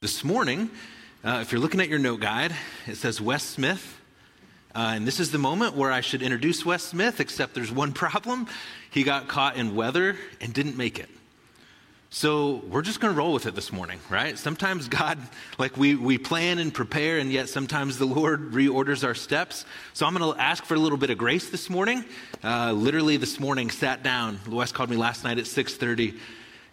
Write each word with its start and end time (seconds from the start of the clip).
This 0.00 0.22
morning, 0.22 0.70
uh, 1.24 1.40
if 1.42 1.50
you're 1.50 1.60
looking 1.60 1.80
at 1.80 1.88
your 1.88 1.98
note 1.98 2.20
guide, 2.20 2.54
it 2.86 2.94
says 2.94 3.20
Wes 3.20 3.42
Smith. 3.42 4.00
Uh, 4.72 4.92
and 4.94 5.04
this 5.04 5.18
is 5.18 5.32
the 5.32 5.38
moment 5.38 5.74
where 5.74 5.90
I 5.90 6.02
should 6.02 6.22
introduce 6.22 6.64
Wes 6.64 6.84
Smith, 6.84 7.18
except 7.18 7.52
there's 7.52 7.72
one 7.72 7.92
problem. 8.04 8.46
He 8.92 9.02
got 9.02 9.26
caught 9.26 9.56
in 9.56 9.74
weather 9.74 10.14
and 10.40 10.54
didn't 10.54 10.76
make 10.76 11.00
it. 11.00 11.08
So 12.10 12.62
we're 12.68 12.82
just 12.82 13.00
going 13.00 13.12
to 13.12 13.18
roll 13.18 13.32
with 13.32 13.46
it 13.46 13.56
this 13.56 13.72
morning, 13.72 13.98
right? 14.08 14.38
Sometimes 14.38 14.86
God, 14.86 15.18
like 15.58 15.76
we, 15.76 15.96
we 15.96 16.16
plan 16.16 16.60
and 16.60 16.72
prepare, 16.72 17.18
and 17.18 17.32
yet 17.32 17.48
sometimes 17.48 17.98
the 17.98 18.06
Lord 18.06 18.52
reorders 18.52 19.02
our 19.02 19.16
steps. 19.16 19.64
So 19.94 20.06
I'm 20.06 20.14
going 20.14 20.32
to 20.32 20.40
ask 20.40 20.64
for 20.64 20.74
a 20.74 20.78
little 20.78 20.96
bit 20.96 21.10
of 21.10 21.18
grace 21.18 21.50
this 21.50 21.68
morning. 21.68 22.04
Uh, 22.44 22.70
literally 22.70 23.16
this 23.16 23.40
morning, 23.40 23.68
sat 23.68 24.04
down. 24.04 24.38
Wes 24.48 24.70
called 24.70 24.90
me 24.90 24.96
last 24.96 25.24
night 25.24 25.38
at 25.38 25.46
6:30 25.46 26.14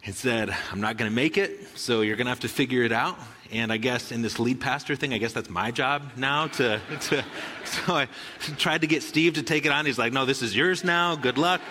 and 0.05 0.15
said, 0.15 0.55
"I'm 0.71 0.81
not 0.81 0.97
going 0.97 1.09
to 1.09 1.15
make 1.15 1.37
it, 1.37 1.77
so 1.77 2.01
you're 2.01 2.15
going 2.15 2.25
to 2.25 2.31
have 2.31 2.41
to 2.41 2.49
figure 2.49 2.83
it 2.83 2.91
out." 2.91 3.17
And 3.51 3.71
I 3.71 3.77
guess 3.77 4.11
in 4.11 4.21
this 4.21 4.39
lead 4.39 4.59
pastor 4.59 4.95
thing, 4.95 5.13
I 5.13 5.17
guess 5.17 5.33
that's 5.33 5.49
my 5.49 5.71
job 5.71 6.11
now 6.17 6.47
to, 6.47 6.81
to 7.01 7.25
so 7.63 7.95
I 7.95 8.07
tried 8.57 8.81
to 8.81 8.87
get 8.87 9.03
Steve 9.03 9.35
to 9.35 9.43
take 9.43 9.65
it 9.65 9.71
on. 9.71 9.85
He's 9.85 9.99
like, 9.99 10.13
no, 10.13 10.25
this 10.25 10.41
is 10.41 10.55
yours 10.55 10.83
now. 10.83 11.15
Good 11.15 11.37
luck. 11.37 11.61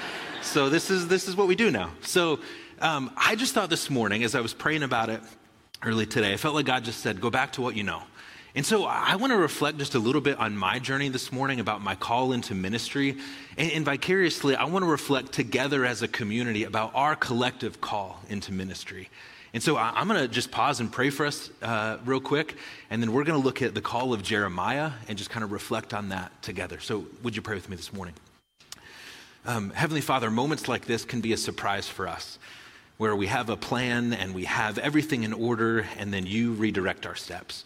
So 0.43 0.69
this 0.69 0.91
is, 0.91 1.09
this 1.09 1.29
is 1.29 1.37
what 1.37 1.49
we 1.49 1.57
do 1.57 1.71
now. 1.71 1.91
So 2.03 2.39
um, 2.81 3.11
I 3.17 3.35
just 3.35 3.55
thought 3.55 3.71
this 3.71 3.91
morning 3.91 4.23
as 4.25 4.35
I 4.35 4.41
was 4.41 4.55
praying 4.55 4.83
about 4.83 5.09
it 5.09 5.21
early 5.83 6.07
today, 6.07 6.33
I 6.33 6.37
felt 6.37 6.55
like 6.55 6.67
God 6.67 6.85
just 6.85 7.01
said, 7.01 7.21
go 7.21 7.31
back 7.31 7.53
to 7.53 7.63
what 7.63 7.77
you 7.77 7.83
know. 7.83 8.03
And 8.57 8.65
so 8.65 8.85
I 8.85 9.17
want 9.17 9.33
to 9.33 9.37
reflect 9.37 9.79
just 9.79 9.97
a 9.97 9.99
little 9.99 10.21
bit 10.21 10.39
on 10.39 10.57
my 10.57 10.79
journey 10.79 11.09
this 11.09 11.33
morning 11.33 11.59
about 11.59 11.83
my 11.83 11.97
call 11.97 12.33
into 12.33 12.55
ministry. 12.55 13.17
And, 13.57 13.73
and, 13.73 13.85
vicariously, 13.85 14.55
I 14.55 14.65
want 14.65 14.85
to 14.85 14.91
reflect 14.91 15.33
together 15.33 15.85
as 15.85 16.03
a 16.03 16.09
community 16.09 16.63
about 16.63 16.93
our 16.95 17.17
collective 17.17 17.81
call 17.81 18.21
into 18.29 18.53
ministry. 18.53 19.11
And 19.53 19.61
so 19.61 19.75
I, 19.75 20.01
am 20.01 20.07
going 20.07 20.21
to 20.21 20.29
just 20.29 20.53
pause 20.53 20.79
and 20.79 20.91
pray 20.91 21.11
for 21.11 21.27
us 21.27 21.51
uh, 21.63 21.99
real 22.05 22.21
quick, 22.21 22.57
and 22.91 23.03
then 23.03 23.13
we're 23.13 23.25
going 23.25 23.41
to 23.41 23.45
look 23.45 23.61
at 23.61 23.75
the 23.75 23.81
call 23.81 24.13
of 24.13 24.23
Jeremiah 24.23 24.93
and 25.09 25.19
just 25.19 25.31
kind 25.31 25.43
of 25.43 25.51
reflect 25.51 25.93
on 25.93 26.11
that 26.11 26.31
together. 26.41 26.79
So, 26.79 27.07
would 27.25 27.35
you 27.35 27.43
pray 27.43 27.57
with 27.57 27.69
me 27.69 27.75
this 27.75 27.93
morning? 27.93 28.15
Um, 29.47 29.71
Heavenly 29.71 30.01
Father, 30.01 30.31
moments 30.31 30.69
like 30.69 30.87
this 30.87 31.05
can 31.05 31.21
be 31.21 31.33
a 31.33 31.37
surprise 31.37 31.89
for 31.89 32.07
us, 32.07 32.39
where 32.99 33.17
we 33.17 33.27
have 33.27 33.51
a 33.51 33.57
plan 33.57 34.13
and 34.13 34.33
we 34.33 34.45
have 34.45 34.79
everything 34.79 35.25
in 35.25 35.33
order, 35.33 35.87
and 35.99 36.15
then 36.15 36.25
you 36.25 36.53
redirect 36.53 37.05
our 37.05 37.17
steps. 37.17 37.65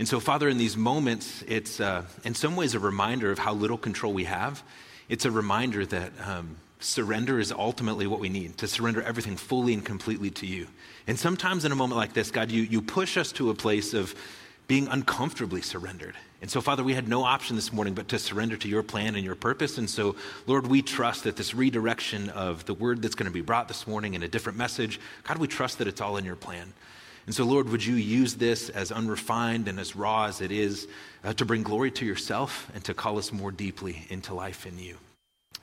And 0.00 0.08
so, 0.08 0.18
Father, 0.18 0.48
in 0.48 0.56
these 0.56 0.78
moments, 0.78 1.44
it's 1.46 1.78
uh, 1.78 2.04
in 2.24 2.34
some 2.34 2.56
ways 2.56 2.74
a 2.74 2.78
reminder 2.78 3.30
of 3.30 3.38
how 3.38 3.52
little 3.52 3.76
control 3.76 4.14
we 4.14 4.24
have. 4.24 4.62
It's 5.10 5.26
a 5.26 5.30
reminder 5.30 5.84
that 5.84 6.12
um, 6.26 6.56
surrender 6.78 7.38
is 7.38 7.52
ultimately 7.52 8.06
what 8.06 8.18
we 8.18 8.30
need 8.30 8.56
to 8.56 8.66
surrender 8.66 9.02
everything 9.02 9.36
fully 9.36 9.74
and 9.74 9.84
completely 9.84 10.30
to 10.30 10.46
you. 10.46 10.68
And 11.06 11.18
sometimes 11.18 11.66
in 11.66 11.72
a 11.72 11.74
moment 11.74 11.98
like 11.98 12.14
this, 12.14 12.30
God, 12.30 12.50
you, 12.50 12.62
you 12.62 12.80
push 12.80 13.18
us 13.18 13.30
to 13.32 13.50
a 13.50 13.54
place 13.54 13.92
of 13.92 14.14
being 14.68 14.88
uncomfortably 14.88 15.60
surrendered. 15.60 16.16
And 16.40 16.50
so, 16.50 16.62
Father, 16.62 16.82
we 16.82 16.94
had 16.94 17.06
no 17.06 17.22
option 17.24 17.54
this 17.54 17.70
morning 17.70 17.92
but 17.92 18.08
to 18.08 18.18
surrender 18.18 18.56
to 18.56 18.68
your 18.68 18.82
plan 18.82 19.16
and 19.16 19.22
your 19.22 19.34
purpose. 19.34 19.76
And 19.76 19.90
so, 19.90 20.16
Lord, 20.46 20.66
we 20.66 20.80
trust 20.80 21.24
that 21.24 21.36
this 21.36 21.54
redirection 21.54 22.30
of 22.30 22.64
the 22.64 22.72
word 22.72 23.02
that's 23.02 23.14
going 23.14 23.30
to 23.30 23.34
be 23.34 23.42
brought 23.42 23.68
this 23.68 23.86
morning 23.86 24.14
in 24.14 24.22
a 24.22 24.28
different 24.28 24.56
message, 24.56 24.98
God, 25.24 25.36
we 25.36 25.46
trust 25.46 25.76
that 25.76 25.88
it's 25.88 26.00
all 26.00 26.16
in 26.16 26.24
your 26.24 26.36
plan. 26.36 26.72
And 27.26 27.34
so, 27.34 27.44
Lord, 27.44 27.68
would 27.68 27.84
you 27.84 27.94
use 27.94 28.34
this 28.34 28.70
as 28.70 28.90
unrefined 28.90 29.68
and 29.68 29.78
as 29.78 29.94
raw 29.94 30.24
as 30.24 30.40
it 30.40 30.50
is 30.50 30.88
uh, 31.22 31.32
to 31.34 31.44
bring 31.44 31.62
glory 31.62 31.90
to 31.92 32.06
yourself 32.06 32.70
and 32.74 32.82
to 32.84 32.94
call 32.94 33.18
us 33.18 33.32
more 33.32 33.52
deeply 33.52 34.06
into 34.08 34.34
life 34.34 34.66
in 34.66 34.78
you? 34.78 34.96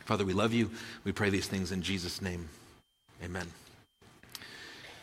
Father, 0.06 0.24
we 0.24 0.34
love 0.34 0.54
you. 0.54 0.72
We 1.04 1.12
pray 1.12 1.30
these 1.30 1.48
things 1.48 1.72
in 1.72 1.82
Jesus' 1.82 2.22
name. 2.22 2.48
Amen. 3.24 3.48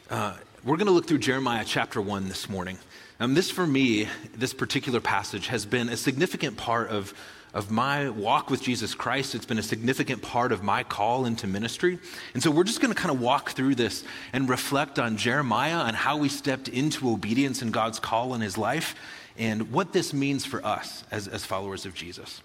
Uh, 0.08 0.36
we're 0.64 0.76
going 0.76 0.86
to 0.86 0.92
look 0.92 1.06
through 1.06 1.18
Jeremiah 1.18 1.64
chapter 1.66 2.00
1 2.00 2.28
this 2.28 2.48
morning. 2.48 2.78
Um, 3.20 3.34
this, 3.34 3.50
for 3.50 3.66
me, 3.66 4.08
this 4.34 4.54
particular 4.54 5.00
passage 5.00 5.48
has 5.48 5.66
been 5.66 5.88
a 5.88 5.96
significant 5.96 6.56
part 6.56 6.88
of, 6.88 7.12
of 7.54 7.70
my 7.70 8.10
walk 8.10 8.50
with 8.50 8.60
Jesus 8.60 8.94
Christ. 8.94 9.34
It's 9.34 9.46
been 9.46 9.58
a 9.58 9.62
significant 9.62 10.20
part 10.20 10.50
of 10.50 10.64
my 10.64 10.82
call 10.82 11.24
into 11.24 11.46
ministry. 11.46 12.00
And 12.34 12.42
so 12.42 12.50
we're 12.50 12.64
just 12.64 12.80
going 12.80 12.92
to 12.92 13.00
kind 13.00 13.14
of 13.14 13.20
walk 13.20 13.52
through 13.52 13.76
this 13.76 14.04
and 14.32 14.48
reflect 14.48 14.98
on 14.98 15.16
Jeremiah 15.16 15.84
and 15.84 15.96
how 15.96 16.16
we 16.16 16.28
stepped 16.28 16.68
into 16.68 17.08
obedience 17.08 17.62
in 17.62 17.70
God's 17.70 18.00
call 18.00 18.34
in 18.34 18.40
his 18.40 18.58
life 18.58 18.96
and 19.38 19.70
what 19.72 19.92
this 19.92 20.12
means 20.12 20.44
for 20.44 20.64
us 20.66 21.04
as, 21.12 21.28
as 21.28 21.44
followers 21.44 21.86
of 21.86 21.94
Jesus. 21.94 22.42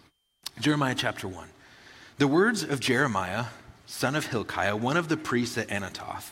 Jeremiah 0.59 0.95
chapter 0.95 1.28
1. 1.28 1.47
The 2.19 2.28
words 2.28 2.63
of 2.63 2.79
Jeremiah, 2.79 3.45
son 3.88 4.16
of 4.16 4.28
Hilkiah, 4.28 4.75
one 4.75 4.97
of 4.97 5.09
the 5.09 5.17
priests 5.17 5.57
at 5.57 5.69
Anathoth, 5.69 6.31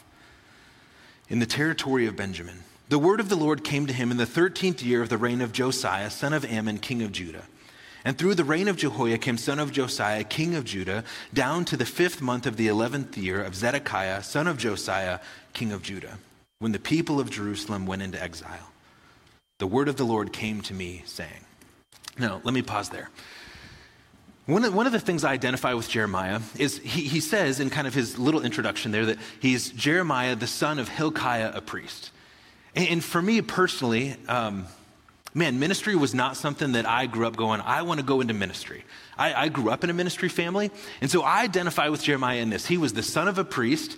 in 1.30 1.40
the 1.40 1.46
territory 1.46 2.06
of 2.06 2.16
Benjamin. 2.16 2.64
The 2.90 3.00
word 3.00 3.20
of 3.20 3.30
the 3.30 3.36
Lord 3.36 3.64
came 3.64 3.88
to 3.88 3.94
him 3.94 4.12
in 4.12 4.18
the 4.18 4.26
13th 4.26 4.84
year 4.84 5.02
of 5.02 5.10
the 5.10 5.18
reign 5.18 5.42
of 5.42 5.52
Josiah, 5.52 6.10
son 6.10 6.34
of 6.34 6.46
Amon, 6.46 6.78
king 6.78 7.02
of 7.02 7.12
Judah. 7.12 7.44
And 8.08 8.18
through 8.18 8.36
the 8.36 8.46
reign 8.46 8.70
of 8.70 8.78
Jehoiakim, 8.78 9.38
son 9.38 9.60
of 9.60 9.74
Josiah, 9.74 10.24
king 10.24 10.56
of 10.56 10.64
Judah, 10.64 11.04
down 11.34 11.66
to 11.66 11.76
the 11.76 11.86
fifth 11.86 12.22
month 12.22 12.46
of 12.46 12.56
the 12.56 12.70
eleventh 12.70 13.18
year 13.18 13.44
of 13.44 13.54
Zedekiah, 13.54 14.24
son 14.24 14.48
of 14.48 14.58
Josiah, 14.58 15.20
king 15.52 15.74
of 15.74 15.84
Judah, 15.84 16.18
when 16.60 16.72
the 16.72 16.80
people 16.80 17.20
of 17.20 17.30
Jerusalem 17.30 17.86
went 17.86 18.02
into 18.02 18.24
exile. 18.24 18.72
The 19.58 19.68
word 19.68 19.90
of 19.90 19.98
the 19.98 20.06
Lord 20.06 20.32
came 20.32 20.62
to 20.62 20.74
me, 20.74 21.04
saying, 21.06 21.44
Now, 22.18 22.40
let 22.46 22.54
me 22.54 22.62
pause 22.62 22.88
there. 22.88 23.10
One 24.46 24.64
of, 24.64 24.74
one 24.74 24.86
of 24.86 24.94
the 24.94 25.02
things 25.02 25.26
I 25.26 25.34
identify 25.34 25.74
with 25.74 25.90
Jeremiah 25.90 26.40
is 26.58 26.78
he, 26.78 27.02
he 27.02 27.20
says 27.20 27.60
in 27.60 27.70
kind 27.70 27.88
of 27.88 27.94
his 27.94 28.18
little 28.18 28.42
introduction 28.42 28.94
there 28.94 29.08
that 29.08 29.18
he's 29.42 29.70
Jeremiah, 29.72 30.38
the 30.38 30.48
son 30.48 30.80
of 30.80 30.88
Hilkiah, 30.88 31.52
a 31.54 31.60
priest. 31.60 32.12
And, 32.74 32.88
and 32.88 33.04
for 33.04 33.22
me 33.22 33.42
personally, 33.42 34.16
um, 34.30 34.68
man, 35.34 35.60
ministry 35.60 35.96
was 35.96 36.14
not 36.14 36.38
something 36.38 36.74
that 36.74 36.86
I 36.86 37.06
grew 37.06 37.28
up 37.28 37.36
going, 37.36 37.62
I 37.62 37.82
want 37.84 38.00
to 38.00 38.06
go 38.06 38.22
into 38.22 38.34
ministry. 38.34 38.84
I, 39.18 39.34
I, 39.34 39.50
grew 39.50 39.70
up 39.70 39.84
in 39.84 39.90
a 39.90 39.94
ministry 39.94 40.30
family, 40.30 40.72
and 41.02 41.10
so 41.10 41.22
I 41.22 41.42
identify 41.42 41.90
with 41.90 42.04
Jeremiah 42.04 42.40
in 42.40 42.50
this. 42.50 42.66
He 42.66 42.78
was 42.78 42.94
the 42.94 43.04
son 43.04 43.28
of 43.28 43.38
a 43.38 43.44
priest, 43.44 43.98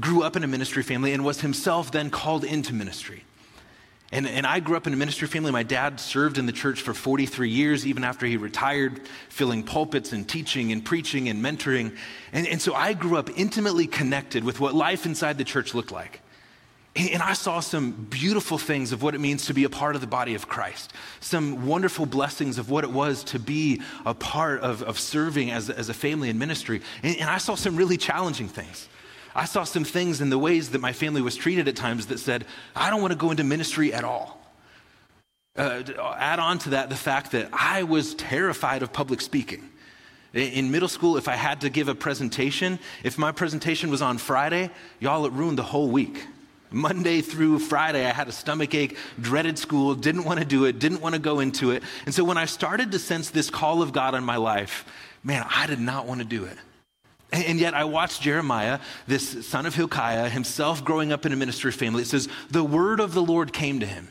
grew 0.00 0.22
up 0.22 0.36
in 0.36 0.44
a 0.44 0.46
ministry 0.46 0.82
family, 0.82 1.12
and 1.12 1.24
was 1.24 1.40
himself 1.40 1.90
then 1.90 2.10
called 2.10 2.44
into 2.44 2.72
ministry. 2.72 3.24
And, 4.14 4.28
and 4.28 4.46
I 4.46 4.60
grew 4.60 4.76
up 4.76 4.86
in 4.86 4.92
a 4.92 4.96
ministry 4.96 5.26
family. 5.26 5.50
My 5.50 5.64
dad 5.64 5.98
served 5.98 6.38
in 6.38 6.46
the 6.46 6.52
church 6.52 6.82
for 6.82 6.94
43 6.94 7.50
years, 7.50 7.84
even 7.84 8.04
after 8.04 8.26
he 8.26 8.36
retired, 8.36 9.00
filling 9.28 9.64
pulpits 9.64 10.12
and 10.12 10.28
teaching 10.28 10.70
and 10.70 10.84
preaching 10.84 11.28
and 11.28 11.42
mentoring. 11.42 11.96
And, 12.32 12.46
and 12.46 12.62
so 12.62 12.74
I 12.74 12.92
grew 12.92 13.16
up 13.16 13.28
intimately 13.36 13.88
connected 13.88 14.44
with 14.44 14.60
what 14.60 14.72
life 14.72 15.04
inside 15.04 15.36
the 15.36 15.44
church 15.44 15.74
looked 15.74 15.90
like. 15.90 16.20
And, 16.96 17.22
I 17.22 17.32
saw 17.32 17.58
some 17.58 17.90
beautiful 18.08 18.56
things 18.56 18.92
of 18.92 19.02
what 19.02 19.16
it 19.16 19.20
means 19.20 19.46
to 19.46 19.54
be 19.54 19.64
a 19.64 19.68
part 19.68 19.96
of 19.96 20.00
the 20.00 20.06
body 20.06 20.34
of 20.34 20.46
Christ, 20.46 20.92
some 21.18 21.66
wonderful 21.66 22.06
blessings 22.06 22.56
of 22.56 22.70
what 22.70 22.84
it 22.84 22.90
was 22.90 23.24
to 23.24 23.40
be 23.40 23.82
a 24.06 24.14
part 24.14 24.60
of, 24.60 24.82
of 24.82 24.98
serving 25.00 25.50
as, 25.50 25.70
as 25.70 25.88
a 25.88 25.94
family 25.94 26.28
in 26.28 26.38
ministry. 26.38 26.82
And, 27.02 27.16
and 27.16 27.28
I 27.28 27.38
saw 27.38 27.56
some 27.56 27.74
really 27.74 27.96
challenging 27.96 28.48
things. 28.48 28.88
I 29.34 29.46
saw 29.46 29.64
some 29.64 29.82
things 29.82 30.20
in 30.20 30.30
the 30.30 30.38
ways 30.38 30.70
that 30.70 30.80
my 30.80 30.92
family 30.92 31.20
was 31.20 31.34
treated 31.34 31.66
at 31.66 31.74
times 31.74 32.06
that 32.06 32.20
said, 32.20 32.44
I 32.76 32.90
don't 32.90 33.00
want 33.00 33.12
to 33.12 33.18
go 33.18 33.32
into 33.32 33.42
ministry 33.42 33.92
at 33.92 34.04
all. 34.04 34.40
Uh, 35.56 35.82
add 36.16 36.38
on 36.38 36.58
to 36.58 36.70
that 36.70 36.90
the 36.90 36.96
fact 36.96 37.32
that 37.32 37.48
I 37.52 37.82
was 37.82 38.14
terrified 38.14 38.82
of 38.82 38.92
public 38.92 39.20
speaking. 39.20 39.68
In 40.32 40.70
middle 40.70 40.88
school, 40.88 41.16
if 41.16 41.28
I 41.28 41.36
had 41.36 41.60
to 41.60 41.70
give 41.70 41.88
a 41.88 41.94
presentation, 41.94 42.78
if 43.04 43.18
my 43.18 43.30
presentation 43.30 43.90
was 43.90 44.02
on 44.02 44.18
Friday, 44.18 44.70
y'all, 44.98 45.26
it 45.26 45.32
ruined 45.32 45.58
the 45.58 45.62
whole 45.64 45.88
week. 45.88 46.26
Monday 46.70 47.20
through 47.20 47.60
Friday, 47.60 48.04
I 48.04 48.12
had 48.12 48.28
a 48.28 48.32
stomach 48.32 48.74
ache, 48.74 48.96
dreaded 49.20 49.58
school, 49.58 49.94
didn't 49.94 50.24
want 50.24 50.40
to 50.40 50.44
do 50.44 50.64
it, 50.64 50.78
didn't 50.78 51.00
want 51.00 51.14
to 51.14 51.20
go 51.20 51.40
into 51.40 51.70
it. 51.70 51.82
And 52.04 52.14
so 52.14 52.24
when 52.24 52.36
I 52.36 52.46
started 52.46 52.92
to 52.92 52.98
sense 52.98 53.30
this 53.30 53.50
call 53.50 53.82
of 53.82 53.92
God 53.92 54.14
on 54.14 54.24
my 54.24 54.36
life, 54.36 54.84
man, 55.22 55.46
I 55.48 55.66
did 55.66 55.80
not 55.80 56.06
want 56.06 56.20
to 56.20 56.26
do 56.26 56.44
it. 56.44 56.56
And 57.32 57.58
yet, 57.58 57.74
I 57.74 57.82
watched 57.82 58.22
Jeremiah, 58.22 58.78
this 59.08 59.44
son 59.44 59.66
of 59.66 59.74
Hilkiah, 59.74 60.28
himself 60.28 60.84
growing 60.84 61.12
up 61.12 61.26
in 61.26 61.32
a 61.32 61.36
ministry 61.36 61.72
family. 61.72 62.02
It 62.02 62.06
says, 62.06 62.28
The 62.50 62.62
word 62.62 63.00
of 63.00 63.12
the 63.12 63.22
Lord 63.22 63.52
came 63.52 63.80
to 63.80 63.86
him. 63.86 64.06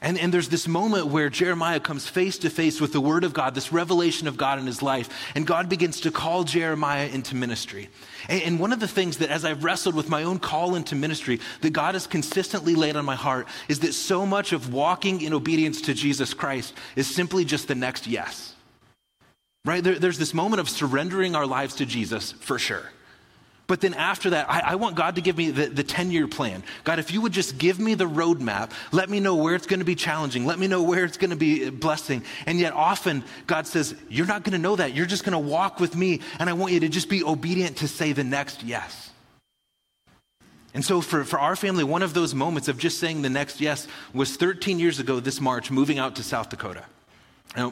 And, 0.00 0.18
and 0.18 0.32
there's 0.32 0.48
this 0.48 0.68
moment 0.68 1.06
where 1.06 1.28
Jeremiah 1.30 1.80
comes 1.80 2.06
face 2.06 2.38
to 2.38 2.50
face 2.50 2.80
with 2.80 2.92
the 2.92 3.00
word 3.00 3.24
of 3.24 3.32
God, 3.32 3.54
this 3.54 3.72
revelation 3.72 4.28
of 4.28 4.36
God 4.36 4.58
in 4.58 4.66
his 4.66 4.82
life. 4.82 5.08
And 5.34 5.46
God 5.46 5.68
begins 5.68 6.00
to 6.02 6.10
call 6.10 6.44
Jeremiah 6.44 7.06
into 7.06 7.34
ministry. 7.34 7.88
And, 8.28 8.42
and 8.42 8.60
one 8.60 8.72
of 8.72 8.80
the 8.80 8.88
things 8.88 9.18
that, 9.18 9.30
as 9.30 9.44
I've 9.44 9.64
wrestled 9.64 9.94
with 9.94 10.08
my 10.08 10.22
own 10.22 10.38
call 10.38 10.74
into 10.74 10.94
ministry, 10.94 11.40
that 11.62 11.72
God 11.72 11.94
has 11.94 12.06
consistently 12.06 12.74
laid 12.74 12.96
on 12.96 13.04
my 13.04 13.16
heart 13.16 13.48
is 13.68 13.80
that 13.80 13.94
so 13.94 14.26
much 14.26 14.52
of 14.52 14.72
walking 14.72 15.22
in 15.22 15.32
obedience 15.32 15.80
to 15.82 15.94
Jesus 15.94 16.34
Christ 16.34 16.74
is 16.94 17.06
simply 17.06 17.44
just 17.44 17.68
the 17.68 17.74
next 17.74 18.06
yes 18.06 18.52
right? 19.66 19.82
There, 19.82 19.98
there's 19.98 20.18
this 20.18 20.32
moment 20.32 20.60
of 20.60 20.68
surrendering 20.68 21.34
our 21.34 21.44
lives 21.44 21.74
to 21.76 21.86
Jesus 21.86 22.32
for 22.32 22.58
sure. 22.58 22.92
But 23.66 23.80
then 23.80 23.94
after 23.94 24.30
that, 24.30 24.48
I, 24.48 24.60
I, 24.60 24.74
want 24.76 24.94
God 24.94 25.16
to 25.16 25.20
give 25.20 25.36
me 25.36 25.50
the, 25.50 25.66
the 25.66 25.82
10 25.82 26.12
year 26.12 26.28
plan. 26.28 26.62
God, 26.84 27.00
if 27.00 27.10
you 27.10 27.20
would 27.22 27.32
just 27.32 27.58
give 27.58 27.80
me 27.80 27.94
the 27.94 28.04
roadmap, 28.04 28.70
let 28.92 29.10
me 29.10 29.18
know 29.18 29.34
where 29.34 29.56
it's 29.56 29.66
going 29.66 29.80
to 29.80 29.84
be 29.84 29.96
challenging, 29.96 30.46
let 30.46 30.58
me 30.58 30.68
know 30.68 30.82
where 30.82 31.04
it's 31.04 31.16
going 31.16 31.30
to 31.30 31.36
be 31.36 31.70
blessing. 31.70 32.22
And 32.46 32.60
yet, 32.60 32.72
often, 32.72 33.24
God 33.46 33.66
says, 33.66 33.94
You're 34.08 34.26
not 34.26 34.44
going 34.44 34.52
to 34.52 34.58
know 34.58 34.76
that. 34.76 34.94
You're 34.94 35.06
just 35.06 35.24
going 35.24 35.32
to 35.32 35.38
walk 35.38 35.80
with 35.80 35.96
me, 35.96 36.20
and 36.38 36.48
I 36.48 36.52
want 36.52 36.72
you 36.72 36.80
to 36.80 36.88
just 36.88 37.08
be 37.08 37.24
obedient 37.24 37.78
to 37.78 37.88
say 37.88 38.12
the 38.12 38.24
next 38.24 38.62
yes. 38.62 39.10
And 40.72 40.84
so, 40.84 41.00
for, 41.00 41.24
for 41.24 41.40
our 41.40 41.56
family, 41.56 41.82
one 41.82 42.02
of 42.02 42.14
those 42.14 42.34
moments 42.34 42.68
of 42.68 42.78
just 42.78 42.98
saying 42.98 43.22
the 43.22 43.30
next 43.30 43.60
yes 43.60 43.88
was 44.12 44.36
13 44.36 44.78
years 44.78 45.00
ago 45.00 45.18
this 45.18 45.40
March, 45.40 45.70
moving 45.70 45.98
out 45.98 46.16
to 46.16 46.22
South 46.22 46.50
Dakota. 46.50 46.84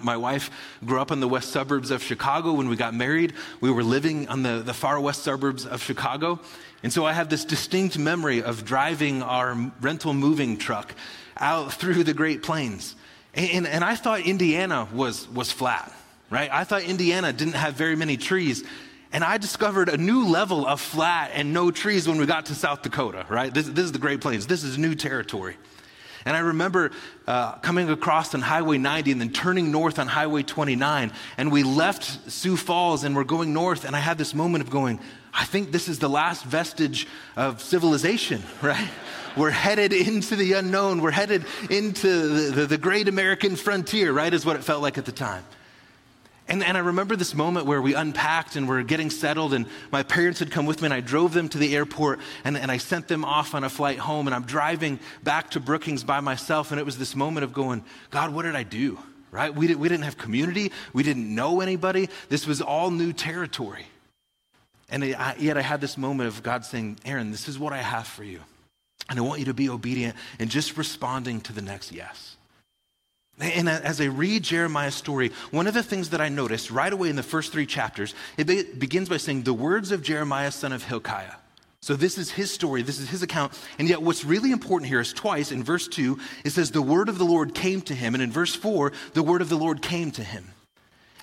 My 0.02 0.16
wife 0.16 0.50
grew 0.84 1.00
up 1.00 1.10
in 1.10 1.20
the 1.20 1.28
west 1.28 1.50
suburbs 1.50 1.90
of 1.90 2.02
Chicago. 2.02 2.54
When 2.54 2.68
we 2.68 2.76
got 2.76 2.94
married, 2.94 3.34
we 3.60 3.70
were 3.70 3.82
living 3.82 4.28
on 4.28 4.42
the, 4.42 4.62
the 4.64 4.72
far 4.72 4.98
west 4.98 5.22
suburbs 5.22 5.66
of 5.66 5.82
Chicago. 5.82 6.40
And 6.82 6.92
so 6.92 7.04
I 7.04 7.12
have 7.12 7.28
this 7.28 7.44
distinct 7.44 7.98
memory 7.98 8.42
of 8.42 8.64
driving 8.64 9.22
our 9.22 9.54
rental 9.80 10.14
moving 10.14 10.56
truck 10.56 10.94
out 11.38 11.72
through 11.72 12.04
the 12.04 12.14
Great 12.14 12.42
Plains. 12.42 12.94
And, 13.34 13.50
and, 13.50 13.66
and 13.66 13.84
I 13.84 13.94
thought 13.94 14.20
Indiana 14.20 14.88
was, 14.92 15.28
was 15.28 15.50
flat, 15.50 15.92
right? 16.30 16.50
I 16.52 16.64
thought 16.64 16.82
Indiana 16.82 17.32
didn't 17.32 17.54
have 17.54 17.74
very 17.74 17.96
many 17.96 18.16
trees. 18.16 18.64
And 19.12 19.22
I 19.22 19.38
discovered 19.38 19.88
a 19.88 19.96
new 19.96 20.26
level 20.26 20.66
of 20.66 20.80
flat 20.80 21.30
and 21.34 21.52
no 21.52 21.70
trees 21.70 22.08
when 22.08 22.18
we 22.18 22.26
got 22.26 22.46
to 22.46 22.54
South 22.54 22.82
Dakota, 22.82 23.26
right? 23.28 23.52
This, 23.52 23.66
this 23.66 23.84
is 23.84 23.92
the 23.92 23.98
Great 23.98 24.20
Plains. 24.20 24.46
This 24.46 24.64
is 24.64 24.76
new 24.76 24.94
territory. 24.94 25.56
And 26.24 26.36
I 26.36 26.40
remember 26.40 26.90
uh, 27.26 27.52
coming 27.56 27.90
across 27.90 28.34
on 28.34 28.40
Highway 28.40 28.78
90 28.78 29.12
and 29.12 29.20
then 29.20 29.30
turning 29.30 29.70
north 29.70 29.98
on 29.98 30.06
Highway 30.06 30.42
29. 30.42 31.12
And 31.36 31.52
we 31.52 31.62
left 31.62 32.30
Sioux 32.30 32.56
Falls 32.56 33.04
and 33.04 33.14
we're 33.14 33.24
going 33.24 33.52
north. 33.52 33.84
And 33.84 33.94
I 33.94 34.00
had 34.00 34.16
this 34.16 34.34
moment 34.34 34.64
of 34.64 34.70
going, 34.70 35.00
I 35.32 35.44
think 35.44 35.70
this 35.70 35.88
is 35.88 35.98
the 35.98 36.08
last 36.08 36.44
vestige 36.44 37.06
of 37.36 37.60
civilization, 37.60 38.42
right? 38.62 38.88
We're 39.36 39.50
headed 39.50 39.92
into 39.92 40.36
the 40.36 40.52
unknown. 40.54 41.02
We're 41.02 41.10
headed 41.10 41.44
into 41.68 42.28
the, 42.28 42.50
the, 42.52 42.66
the 42.66 42.78
great 42.78 43.08
American 43.08 43.56
frontier, 43.56 44.12
right? 44.12 44.32
Is 44.32 44.46
what 44.46 44.56
it 44.56 44.64
felt 44.64 44.80
like 44.80 44.96
at 44.96 45.04
the 45.04 45.12
time. 45.12 45.44
And, 46.46 46.62
and 46.62 46.76
I 46.76 46.80
remember 46.80 47.16
this 47.16 47.34
moment 47.34 47.66
where 47.66 47.80
we 47.80 47.94
unpacked 47.94 48.56
and 48.56 48.68
we're 48.68 48.82
getting 48.82 49.08
settled, 49.08 49.54
and 49.54 49.66
my 49.90 50.02
parents 50.02 50.40
had 50.40 50.50
come 50.50 50.66
with 50.66 50.82
me, 50.82 50.86
and 50.86 50.94
I 50.94 51.00
drove 51.00 51.32
them 51.32 51.48
to 51.48 51.58
the 51.58 51.74
airport, 51.74 52.20
and, 52.44 52.56
and 52.56 52.70
I 52.70 52.76
sent 52.76 53.08
them 53.08 53.24
off 53.24 53.54
on 53.54 53.64
a 53.64 53.70
flight 53.70 53.98
home, 53.98 54.28
and 54.28 54.34
I'm 54.34 54.44
driving 54.44 55.00
back 55.22 55.50
to 55.52 55.60
Brookings 55.60 56.04
by 56.04 56.20
myself, 56.20 56.70
and 56.70 56.78
it 56.78 56.84
was 56.84 56.98
this 56.98 57.16
moment 57.16 57.44
of 57.44 57.54
going, 57.54 57.82
God, 58.10 58.34
what 58.34 58.42
did 58.42 58.56
I 58.56 58.62
do? 58.62 58.98
Right? 59.30 59.54
We, 59.54 59.66
did, 59.66 59.78
we 59.78 59.88
didn't 59.88 60.04
have 60.04 60.18
community, 60.18 60.70
we 60.92 61.02
didn't 61.02 61.34
know 61.34 61.60
anybody, 61.60 62.08
this 62.28 62.46
was 62.46 62.60
all 62.60 62.90
new 62.90 63.12
territory. 63.12 63.86
And 64.90 65.02
I, 65.02 65.34
yet 65.38 65.56
I 65.56 65.62
had 65.62 65.80
this 65.80 65.96
moment 65.96 66.28
of 66.28 66.42
God 66.42 66.64
saying, 66.64 66.98
Aaron, 67.04 67.30
this 67.30 67.48
is 67.48 67.58
what 67.58 67.72
I 67.72 67.78
have 67.78 68.06
for 68.06 68.22
you. 68.22 68.40
And 69.08 69.18
I 69.18 69.22
want 69.22 69.40
you 69.40 69.46
to 69.46 69.54
be 69.54 69.68
obedient 69.68 70.14
and 70.38 70.50
just 70.50 70.76
responding 70.76 71.40
to 71.42 71.52
the 71.52 71.62
next 71.62 71.90
yes. 71.90 72.36
And 73.40 73.68
as 73.68 74.00
I 74.00 74.04
read 74.04 74.44
Jeremiah's 74.44 74.94
story, 74.94 75.32
one 75.50 75.66
of 75.66 75.74
the 75.74 75.82
things 75.82 76.10
that 76.10 76.20
I 76.20 76.28
noticed 76.28 76.70
right 76.70 76.92
away 76.92 77.08
in 77.08 77.16
the 77.16 77.22
first 77.22 77.52
three 77.52 77.66
chapters, 77.66 78.14
it 78.36 78.78
begins 78.78 79.08
by 79.08 79.16
saying, 79.16 79.42
the 79.42 79.52
words 79.52 79.90
of 79.90 80.02
Jeremiah, 80.02 80.52
son 80.52 80.72
of 80.72 80.84
Hilkiah. 80.84 81.34
So 81.80 81.96
this 81.96 82.16
is 82.16 82.30
his 82.30 82.50
story, 82.50 82.80
this 82.80 82.98
is 82.98 83.10
his 83.10 83.22
account. 83.22 83.52
And 83.78 83.88
yet, 83.88 84.00
what's 84.00 84.24
really 84.24 84.52
important 84.52 84.88
here 84.88 85.00
is 85.00 85.12
twice 85.12 85.52
in 85.52 85.62
verse 85.62 85.86
2, 85.86 86.18
it 86.44 86.50
says, 86.50 86.70
the 86.70 86.80
word 86.80 87.10
of 87.10 87.18
the 87.18 87.24
Lord 87.24 87.54
came 87.54 87.82
to 87.82 87.94
him. 87.94 88.14
And 88.14 88.22
in 88.22 88.32
verse 88.32 88.54
4, 88.54 88.90
the 89.12 89.22
word 89.22 89.42
of 89.42 89.50
the 89.50 89.58
Lord 89.58 89.82
came 89.82 90.10
to 90.12 90.24
him. 90.24 90.53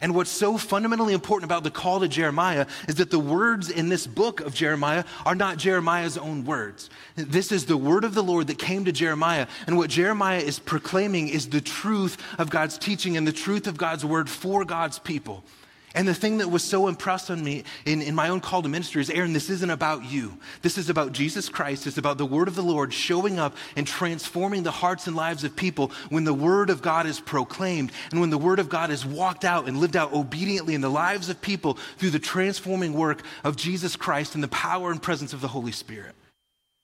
And 0.01 0.15
what's 0.15 0.31
so 0.31 0.57
fundamentally 0.57 1.13
important 1.13 1.45
about 1.45 1.63
the 1.63 1.69
call 1.69 2.00
to 2.00 2.07
Jeremiah 2.07 2.65
is 2.88 2.95
that 2.95 3.12
the 3.12 3.19
words 3.19 3.69
in 3.69 3.88
this 3.88 4.07
book 4.07 4.42
of 4.42 4.56
Jeremiah 4.56 5.03
are 5.25 5.36
not 5.36 5.57
Jeremiah's 5.57 6.18
own 6.18 6.44
words. 6.44 6.89
This 7.15 7.51
is 7.51 7.68
the 7.68 7.77
word 7.77 8.03
of 8.03 8.15
the 8.15 8.24
Lord 8.24 8.48
that 8.48 8.57
came 8.57 8.86
to 8.86 8.92
Jeremiah. 8.92 9.48
And 9.68 9.77
what 9.77 9.92
Jeremiah 9.92 10.39
is 10.39 10.57
proclaiming 10.57 11.30
is 11.30 11.50
the 11.50 11.62
truth 11.62 12.18
of 12.39 12.50
God's 12.50 12.80
teaching 12.80 13.15
and 13.15 13.27
the 13.27 13.31
truth 13.31 13.68
of 13.68 13.77
God's 13.77 14.03
word 14.03 14.27
for 14.30 14.65
God's 14.65 14.98
people. 14.98 15.44
And 15.93 16.07
the 16.07 16.13
thing 16.13 16.38
that 16.38 16.49
was 16.49 16.63
so 16.63 16.88
impressed 16.88 17.29
on 17.29 17.43
me 17.43 17.65
in, 17.85 18.01
in 18.01 18.15
my 18.15 18.29
own 18.29 18.39
call 18.39 18.61
to 18.61 18.69
ministry 18.69 19.01
is 19.01 19.09
Aaron, 19.09 19.33
this 19.33 19.49
isn't 19.49 19.69
about 19.69 20.05
you. 20.05 20.38
This 20.61 20.77
is 20.77 20.89
about 20.89 21.11
Jesus 21.11 21.49
Christ. 21.49 21.85
It's 21.85 21.97
about 21.97 22.17
the 22.17 22.25
word 22.25 22.47
of 22.47 22.55
the 22.55 22.63
Lord 22.63 22.93
showing 22.93 23.39
up 23.39 23.57
and 23.75 23.85
transforming 23.85 24.63
the 24.63 24.71
hearts 24.71 25.07
and 25.07 25.15
lives 25.15 25.43
of 25.43 25.55
people 25.55 25.91
when 26.09 26.23
the 26.23 26.33
word 26.33 26.69
of 26.69 26.81
God 26.81 27.05
is 27.07 27.19
proclaimed 27.19 27.91
and 28.11 28.21
when 28.21 28.29
the 28.29 28.38
word 28.38 28.59
of 28.59 28.69
God 28.69 28.89
is 28.89 29.05
walked 29.05 29.43
out 29.43 29.67
and 29.67 29.81
lived 29.81 29.97
out 29.97 30.13
obediently 30.13 30.75
in 30.75 30.81
the 30.81 30.89
lives 30.89 31.27
of 31.27 31.41
people 31.41 31.77
through 31.97 32.11
the 32.11 32.19
transforming 32.19 32.93
work 32.93 33.21
of 33.43 33.57
Jesus 33.57 33.97
Christ 33.97 34.33
and 34.33 34.43
the 34.43 34.47
power 34.47 34.91
and 34.91 35.01
presence 35.01 35.33
of 35.33 35.41
the 35.41 35.49
Holy 35.49 35.73
Spirit. 35.73 36.15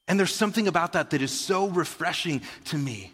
And 0.10 0.20
there's 0.20 0.36
something 0.36 0.68
about 0.68 0.94
that 0.94 1.12
that 1.12 1.22
is 1.22 1.32
so 1.32 1.68
refreshing 1.68 2.42
to 2.66 2.78
me. 2.78 3.14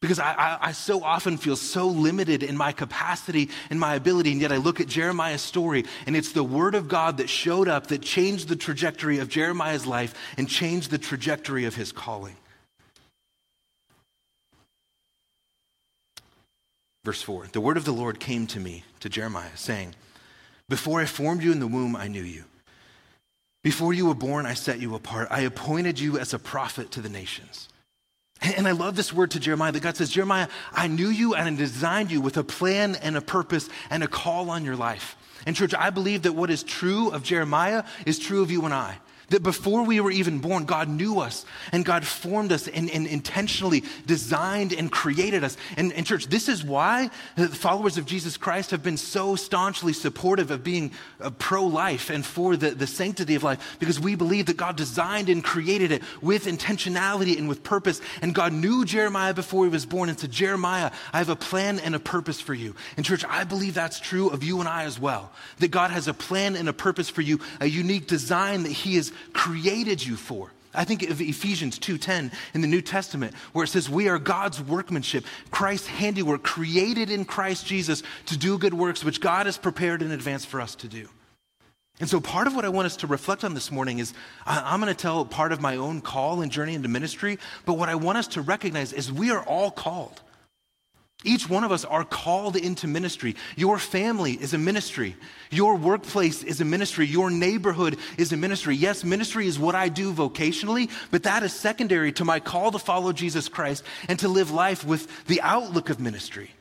Because 0.00 0.20
I, 0.20 0.32
I, 0.32 0.58
I, 0.68 0.72
so 0.72 1.02
often 1.02 1.36
feel 1.36 1.56
so 1.56 1.88
limited 1.88 2.44
in 2.44 2.56
my 2.56 2.70
capacity 2.70 3.50
and 3.68 3.80
my 3.80 3.96
ability, 3.96 4.30
and 4.30 4.40
yet 4.40 4.52
I 4.52 4.58
look 4.58 4.80
at 4.80 4.86
Jeremiah's 4.86 5.42
story, 5.42 5.84
and 6.06 6.14
it's 6.14 6.30
the 6.30 6.44
word 6.44 6.76
of 6.76 6.86
God 6.86 7.16
that 7.16 7.28
showed 7.28 7.66
up 7.66 7.88
that 7.88 8.00
changed 8.00 8.48
the 8.48 8.54
trajectory 8.54 9.18
of 9.18 9.28
Jeremiah's 9.28 9.86
life 9.86 10.14
and 10.36 10.48
changed 10.48 10.92
the 10.92 10.98
trajectory 10.98 11.64
of 11.64 11.74
his 11.74 11.90
calling. 11.90 12.36
Verse 17.04 17.22
4 17.22 17.48
The 17.52 17.60
word 17.60 17.76
of 17.76 17.84
the 17.84 17.92
Lord 17.92 18.20
came 18.20 18.46
to 18.48 18.60
me, 18.60 18.84
to 19.00 19.08
Jeremiah, 19.08 19.56
saying, 19.56 19.96
Before 20.68 21.00
I 21.00 21.06
formed 21.06 21.42
you 21.42 21.50
in 21.50 21.58
the 21.58 21.66
womb, 21.66 21.96
I 21.96 22.06
knew 22.06 22.22
you. 22.22 22.44
Before 23.64 23.92
you 23.92 24.06
were 24.06 24.14
born, 24.14 24.46
I 24.46 24.54
set 24.54 24.78
you 24.78 24.94
apart. 24.94 25.26
I 25.28 25.40
appointed 25.40 25.98
you 25.98 26.18
as 26.18 26.32
a 26.32 26.38
prophet 26.38 26.92
to 26.92 27.00
the 27.00 27.08
nations. 27.08 27.68
And 28.40 28.68
I 28.68 28.72
love 28.72 28.94
this 28.94 29.12
word 29.12 29.32
to 29.32 29.40
Jeremiah 29.40 29.72
that 29.72 29.82
God 29.82 29.96
says, 29.96 30.10
Jeremiah, 30.10 30.48
I 30.72 30.86
knew 30.86 31.08
you 31.08 31.34
and 31.34 31.48
I 31.48 31.54
designed 31.54 32.10
you 32.10 32.20
with 32.20 32.36
a 32.36 32.44
plan 32.44 32.94
and 32.96 33.16
a 33.16 33.20
purpose 33.20 33.68
and 33.90 34.02
a 34.02 34.08
call 34.08 34.50
on 34.50 34.64
your 34.64 34.76
life. 34.76 35.16
And, 35.44 35.56
church, 35.56 35.74
I 35.74 35.90
believe 35.90 36.22
that 36.22 36.34
what 36.34 36.50
is 36.50 36.62
true 36.62 37.10
of 37.10 37.22
Jeremiah 37.22 37.84
is 38.06 38.18
true 38.18 38.42
of 38.42 38.50
you 38.50 38.64
and 38.64 38.74
I. 38.74 38.98
That 39.30 39.42
before 39.42 39.82
we 39.82 40.00
were 40.00 40.10
even 40.10 40.38
born, 40.38 40.64
God 40.64 40.88
knew 40.88 41.20
us 41.20 41.44
and 41.70 41.84
God 41.84 42.06
formed 42.06 42.50
us 42.50 42.66
and, 42.66 42.90
and 42.90 43.06
intentionally 43.06 43.84
designed 44.06 44.72
and 44.72 44.90
created 44.90 45.44
us. 45.44 45.58
And, 45.76 45.92
and, 45.92 46.06
church, 46.06 46.28
this 46.28 46.48
is 46.48 46.64
why 46.64 47.10
the 47.36 47.48
followers 47.48 47.98
of 47.98 48.06
Jesus 48.06 48.38
Christ 48.38 48.70
have 48.70 48.82
been 48.82 48.96
so 48.96 49.36
staunchly 49.36 49.92
supportive 49.92 50.50
of 50.50 50.64
being 50.64 50.92
uh, 51.20 51.28
pro 51.28 51.64
life 51.64 52.08
and 52.08 52.24
for 52.24 52.56
the, 52.56 52.70
the 52.70 52.86
sanctity 52.86 53.34
of 53.34 53.42
life, 53.42 53.76
because 53.78 54.00
we 54.00 54.14
believe 54.14 54.46
that 54.46 54.56
God 54.56 54.76
designed 54.76 55.28
and 55.28 55.44
created 55.44 55.92
it 55.92 56.02
with 56.22 56.46
intentionality 56.46 57.36
and 57.36 57.50
with 57.50 57.62
purpose. 57.62 58.00
And 58.22 58.34
God 58.34 58.54
knew 58.54 58.86
Jeremiah 58.86 59.34
before 59.34 59.66
he 59.66 59.70
was 59.70 59.84
born 59.84 60.08
and 60.08 60.18
said, 60.18 60.30
Jeremiah, 60.30 60.90
I 61.12 61.18
have 61.18 61.28
a 61.28 61.36
plan 61.36 61.80
and 61.80 61.94
a 61.94 62.00
purpose 62.00 62.40
for 62.40 62.54
you. 62.54 62.74
And, 62.96 63.04
church, 63.04 63.26
I 63.28 63.44
believe 63.44 63.74
that's 63.74 64.00
true 64.00 64.30
of 64.30 64.42
you 64.42 64.60
and 64.60 64.68
I 64.68 64.84
as 64.84 64.98
well. 64.98 65.30
That 65.58 65.68
God 65.68 65.90
has 65.90 66.08
a 66.08 66.14
plan 66.14 66.56
and 66.56 66.66
a 66.66 66.72
purpose 66.72 67.10
for 67.10 67.20
you, 67.20 67.40
a 67.60 67.66
unique 67.66 68.06
design 68.06 68.62
that 68.62 68.72
He 68.72 68.96
is 68.96 69.12
created 69.32 70.04
you 70.04 70.16
for. 70.16 70.52
I 70.74 70.84
think 70.84 71.02
of 71.02 71.20
Ephesians 71.20 71.78
2:10 71.78 72.30
in 72.54 72.60
the 72.60 72.68
New 72.68 72.82
Testament 72.82 73.34
where 73.52 73.64
it 73.64 73.68
says 73.68 73.88
we 73.88 74.08
are 74.08 74.18
God's 74.18 74.60
workmanship, 74.60 75.24
Christ's 75.50 75.86
handiwork 75.88 76.42
created 76.42 77.10
in 77.10 77.24
Christ 77.24 77.66
Jesus 77.66 78.02
to 78.26 78.36
do 78.36 78.58
good 78.58 78.74
works 78.74 79.02
which 79.02 79.20
God 79.20 79.46
has 79.46 79.56
prepared 79.56 80.02
in 80.02 80.12
advance 80.12 80.44
for 80.44 80.60
us 80.60 80.74
to 80.76 80.88
do. 80.88 81.08
And 82.00 82.08
so 82.08 82.20
part 82.20 82.46
of 82.46 82.54
what 82.54 82.64
I 82.64 82.68
want 82.68 82.86
us 82.86 82.96
to 82.98 83.06
reflect 83.08 83.42
on 83.42 83.54
this 83.54 83.72
morning 83.72 83.98
is 83.98 84.14
I'm 84.46 84.80
going 84.80 84.94
to 84.94 85.00
tell 85.00 85.24
part 85.24 85.52
of 85.52 85.60
my 85.60 85.76
own 85.76 86.00
call 86.00 86.42
and 86.42 86.52
journey 86.52 86.74
into 86.74 86.88
ministry, 86.88 87.38
but 87.64 87.74
what 87.74 87.88
I 87.88 87.96
want 87.96 88.18
us 88.18 88.28
to 88.28 88.42
recognize 88.42 88.92
is 88.92 89.10
we 89.10 89.30
are 89.30 89.42
all 89.42 89.70
called. 89.70 90.20
Each 91.24 91.48
one 91.48 91.64
of 91.64 91.72
us 91.72 91.84
are 91.84 92.04
called 92.04 92.54
into 92.54 92.86
ministry. 92.86 93.34
Your 93.56 93.78
family 93.78 94.34
is 94.34 94.54
a 94.54 94.58
ministry. 94.58 95.16
Your 95.50 95.74
workplace 95.74 96.44
is 96.44 96.60
a 96.60 96.64
ministry. 96.64 97.06
Your 97.06 97.28
neighborhood 97.28 97.98
is 98.16 98.32
a 98.32 98.36
ministry. 98.36 98.76
Yes, 98.76 99.02
ministry 99.02 99.48
is 99.48 99.58
what 99.58 99.74
I 99.74 99.88
do 99.88 100.12
vocationally, 100.12 100.88
but 101.10 101.24
that 101.24 101.42
is 101.42 101.52
secondary 101.52 102.12
to 102.12 102.24
my 102.24 102.38
call 102.38 102.70
to 102.70 102.78
follow 102.78 103.12
Jesus 103.12 103.48
Christ 103.48 103.82
and 104.08 104.16
to 104.20 104.28
live 104.28 104.52
life 104.52 104.84
with 104.84 105.26
the 105.26 105.40
outlook 105.40 105.90
of 105.90 105.98
ministry. 105.98 106.52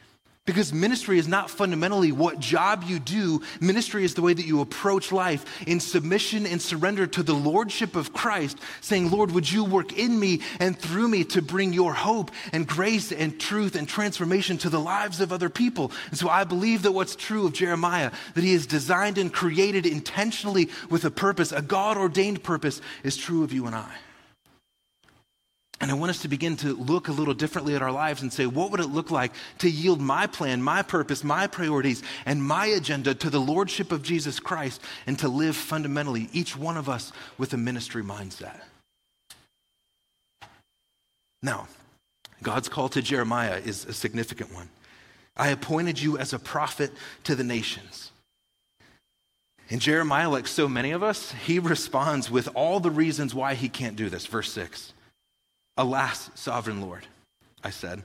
Because 0.47 0.71
ministry 0.71 1.19
is 1.19 1.27
not 1.27 1.51
fundamentally 1.51 2.13
what 2.13 2.39
job 2.39 2.85
you 2.87 2.99
do. 2.99 3.41
Ministry 3.59 4.05
is 4.05 4.13
the 4.13 4.21
way 4.21 4.33
that 4.33 4.45
you 4.45 4.61
approach 4.61 5.11
life 5.11 5.45
in 5.67 5.81
submission 5.81 6.45
and 6.45 6.61
surrender 6.61 7.05
to 7.05 7.21
the 7.21 7.35
lordship 7.35 7.97
of 7.97 8.13
Christ, 8.13 8.57
saying, 8.79 9.11
Lord, 9.11 9.31
would 9.31 9.51
you 9.51 9.65
work 9.65 9.99
in 9.99 10.17
me 10.17 10.39
and 10.61 10.79
through 10.79 11.09
me 11.09 11.25
to 11.25 11.41
bring 11.41 11.73
your 11.73 11.93
hope 11.93 12.31
and 12.53 12.65
grace 12.65 13.11
and 13.11 13.37
truth 13.37 13.75
and 13.75 13.89
transformation 13.89 14.57
to 14.59 14.69
the 14.69 14.79
lives 14.79 15.19
of 15.19 15.33
other 15.33 15.49
people? 15.49 15.91
And 16.11 16.17
so 16.17 16.29
I 16.29 16.45
believe 16.45 16.83
that 16.83 16.93
what's 16.93 17.17
true 17.17 17.45
of 17.45 17.51
Jeremiah, 17.51 18.11
that 18.33 18.43
he 18.45 18.53
is 18.53 18.65
designed 18.65 19.17
and 19.17 19.33
created 19.33 19.85
intentionally 19.85 20.69
with 20.89 21.03
a 21.03 21.11
purpose, 21.11 21.51
a 21.51 21.61
God 21.61 21.97
ordained 21.97 22.41
purpose, 22.41 22.79
is 23.03 23.17
true 23.17 23.43
of 23.43 23.51
you 23.51 23.65
and 23.65 23.75
I. 23.75 23.91
And 25.79 25.91
I 25.91 25.93
want 25.93 26.09
us 26.09 26.23
to 26.23 26.27
begin 26.27 26.57
to 26.57 26.73
look 26.73 27.07
a 27.07 27.11
little 27.11 27.35
differently 27.35 27.75
at 27.75 27.83
our 27.83 27.91
lives 27.91 28.23
and 28.23 28.33
say, 28.33 28.47
what 28.47 28.71
would 28.71 28.79
it 28.79 28.87
look 28.87 29.11
like 29.11 29.31
to 29.59 29.69
yield 29.69 30.01
my 30.01 30.25
plan, 30.25 30.61
my 30.61 30.81
purpose, 30.81 31.23
my 31.23 31.45
priorities, 31.45 32.01
and 32.25 32.43
my 32.43 32.65
agenda 32.65 33.13
to 33.13 33.29
the 33.29 33.39
Lordship 33.39 33.91
of 33.91 34.01
Jesus 34.01 34.39
Christ 34.39 34.81
and 35.05 35.19
to 35.19 35.27
live 35.27 35.55
fundamentally, 35.55 36.29
each 36.33 36.57
one 36.57 36.77
of 36.77 36.89
us, 36.89 37.11
with 37.37 37.53
a 37.53 37.57
ministry 37.57 38.03
mindset? 38.03 38.59
Now, 41.43 41.67
God's 42.41 42.69
call 42.69 42.89
to 42.89 43.01
Jeremiah 43.01 43.61
is 43.63 43.85
a 43.85 43.93
significant 43.93 44.53
one. 44.53 44.69
I 45.35 45.49
appointed 45.49 46.01
you 46.01 46.17
as 46.17 46.33
a 46.33 46.39
prophet 46.39 46.91
to 47.25 47.35
the 47.35 47.43
nations. 47.43 48.11
And 49.69 49.79
Jeremiah, 49.79 50.29
like 50.29 50.47
so 50.47 50.67
many 50.67 50.91
of 50.91 51.03
us, 51.03 51.33
he 51.45 51.59
responds 51.59 52.31
with 52.31 52.49
all 52.55 52.79
the 52.79 52.89
reasons 52.89 53.35
why 53.35 53.53
he 53.53 53.69
can't 53.69 53.95
do 53.95 54.09
this. 54.09 54.25
Verse 54.25 54.51
6 54.51 54.93
Alas, 55.77 56.29
sovereign 56.35 56.81
Lord, 56.81 57.05
I 57.63 57.69
said, 57.69 58.03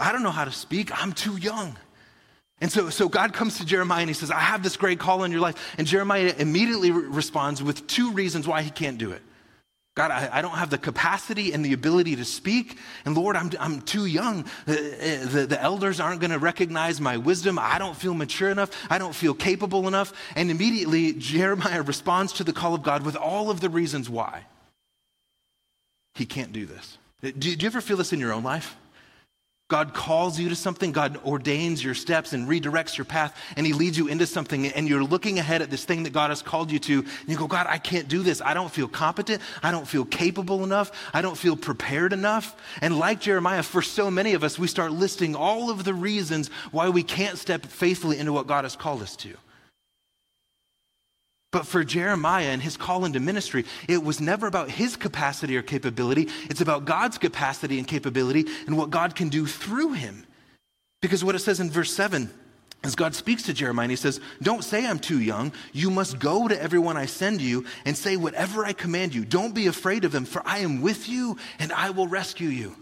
I 0.00 0.12
don't 0.12 0.22
know 0.22 0.30
how 0.30 0.44
to 0.44 0.52
speak. 0.52 0.90
I'm 1.00 1.12
too 1.12 1.36
young. 1.36 1.76
And 2.60 2.72
so, 2.72 2.88
so 2.88 3.08
God 3.08 3.34
comes 3.34 3.58
to 3.58 3.66
Jeremiah 3.66 4.00
and 4.00 4.08
he 4.10 4.14
says, 4.14 4.30
I 4.30 4.40
have 4.40 4.62
this 4.62 4.76
great 4.76 4.98
call 4.98 5.24
in 5.24 5.30
your 5.30 5.40
life. 5.40 5.74
And 5.78 5.86
Jeremiah 5.86 6.34
immediately 6.38 6.90
re- 6.90 7.06
responds 7.08 7.62
with 7.62 7.86
two 7.86 8.12
reasons 8.12 8.48
why 8.48 8.62
he 8.62 8.70
can't 8.70 8.98
do 8.98 9.12
it. 9.12 9.22
God, 9.94 10.10
I, 10.10 10.28
I, 10.30 10.42
don't 10.42 10.56
have 10.56 10.68
the 10.68 10.76
capacity 10.76 11.52
and 11.52 11.64
the 11.64 11.72
ability 11.72 12.16
to 12.16 12.24
speak. 12.24 12.76
And 13.06 13.16
Lord, 13.16 13.34
I'm, 13.34 13.50
I'm 13.58 13.80
too 13.80 14.04
young. 14.04 14.44
The, 14.66 15.26
the, 15.30 15.46
the 15.46 15.62
elders 15.62 16.00
aren't 16.00 16.20
going 16.20 16.32
to 16.32 16.38
recognize 16.38 17.00
my 17.00 17.16
wisdom. 17.16 17.58
I 17.58 17.78
don't 17.78 17.96
feel 17.96 18.12
mature 18.12 18.50
enough. 18.50 18.70
I 18.90 18.98
don't 18.98 19.14
feel 19.14 19.32
capable 19.32 19.88
enough. 19.88 20.12
And 20.34 20.50
immediately, 20.50 21.14
Jeremiah 21.14 21.80
responds 21.80 22.34
to 22.34 22.44
the 22.44 22.52
call 22.52 22.74
of 22.74 22.82
God 22.82 23.06
with 23.06 23.16
all 23.16 23.50
of 23.50 23.60
the 23.60 23.70
reasons 23.70 24.10
why 24.10 24.44
he 26.16 26.26
can't 26.26 26.52
do 26.52 26.66
this. 26.66 26.98
Do, 27.22 27.50
you 27.50 27.66
ever 27.66 27.80
feel 27.80 27.96
this 27.96 28.12
in 28.12 28.20
your 28.20 28.32
own 28.32 28.42
life? 28.42 28.76
God 29.68 29.94
calls 29.94 30.38
you 30.38 30.48
to 30.48 30.54
something, 30.54 30.92
God 30.92 31.18
ordains 31.26 31.82
your 31.82 31.94
steps 31.94 32.32
and 32.32 32.48
redirects 32.48 32.96
your 32.96 33.04
path, 33.04 33.36
and 33.56 33.66
He 33.66 33.72
leads 33.72 33.98
you 33.98 34.06
into 34.06 34.24
something, 34.24 34.68
and 34.68 34.88
you're 34.88 35.02
looking 35.02 35.40
ahead 35.40 35.60
at 35.60 35.70
this 35.70 35.84
thing 35.84 36.04
that 36.04 36.12
God 36.12 36.30
has 36.30 36.40
called 36.40 36.70
you 36.70 36.78
to, 36.78 37.00
and 37.00 37.28
you 37.28 37.36
go, 37.36 37.48
God, 37.48 37.66
I 37.68 37.78
can't 37.78 38.06
do 38.06 38.22
this. 38.22 38.40
I 38.40 38.54
don't 38.54 38.70
feel 38.70 38.86
competent. 38.86 39.42
I 39.64 39.72
don't 39.72 39.86
feel 39.86 40.04
capable 40.04 40.62
enough. 40.62 40.92
I 41.12 41.20
don't 41.20 41.36
feel 41.36 41.56
prepared 41.56 42.12
enough. 42.12 42.54
And 42.80 42.96
like 42.96 43.20
Jeremiah, 43.20 43.64
for 43.64 43.82
so 43.82 44.08
many 44.08 44.34
of 44.34 44.44
us, 44.44 44.56
we 44.56 44.68
start 44.68 44.92
listing 44.92 45.34
all 45.34 45.68
of 45.68 45.82
the 45.82 45.94
reasons 45.94 46.48
why 46.70 46.88
we 46.88 47.02
can't 47.02 47.36
step 47.36 47.66
faithfully 47.66 48.18
into 48.18 48.32
what 48.32 48.46
God 48.46 48.64
has 48.64 48.76
called 48.76 49.02
us 49.02 49.16
to. 49.16 49.36
But 51.56 51.66
for 51.66 51.82
Jeremiah 51.84 52.48
and 52.48 52.60
his 52.60 52.76
call 52.76 53.06
into 53.06 53.18
ministry, 53.18 53.64
it 53.88 54.04
was 54.04 54.20
never 54.20 54.46
about 54.46 54.68
his 54.68 54.94
capacity 54.94 55.56
or 55.56 55.62
capability. 55.62 56.28
It's 56.50 56.60
about 56.60 56.84
God's 56.84 57.16
capacity 57.16 57.78
and 57.78 57.88
capability 57.88 58.44
and 58.66 58.76
what 58.76 58.90
God 58.90 59.14
can 59.14 59.30
do 59.30 59.46
through 59.46 59.94
him. 59.94 60.26
Because 61.00 61.24
what 61.24 61.34
it 61.34 61.38
says 61.38 61.58
in 61.58 61.70
verse 61.70 61.90
7 61.94 62.28
as 62.84 62.94
God 62.94 63.14
speaks 63.14 63.44
to 63.44 63.54
Jeremiah, 63.54 63.84
and 63.84 63.90
he 63.90 63.96
says, 63.96 64.20
Don't 64.42 64.64
say 64.64 64.86
I'm 64.86 64.98
too 64.98 65.18
young. 65.18 65.50
You 65.72 65.90
must 65.90 66.18
go 66.18 66.46
to 66.46 66.62
everyone 66.62 66.98
I 66.98 67.06
send 67.06 67.40
you 67.40 67.64
and 67.86 67.96
say 67.96 68.18
whatever 68.18 68.66
I 68.66 68.74
command 68.74 69.14
you. 69.14 69.24
Don't 69.24 69.54
be 69.54 69.66
afraid 69.66 70.04
of 70.04 70.12
them, 70.12 70.26
for 70.26 70.42
I 70.44 70.58
am 70.58 70.82
with 70.82 71.08
you 71.08 71.38
and 71.58 71.72
I 71.72 71.88
will 71.88 72.06
rescue 72.06 72.50
you. 72.50 72.76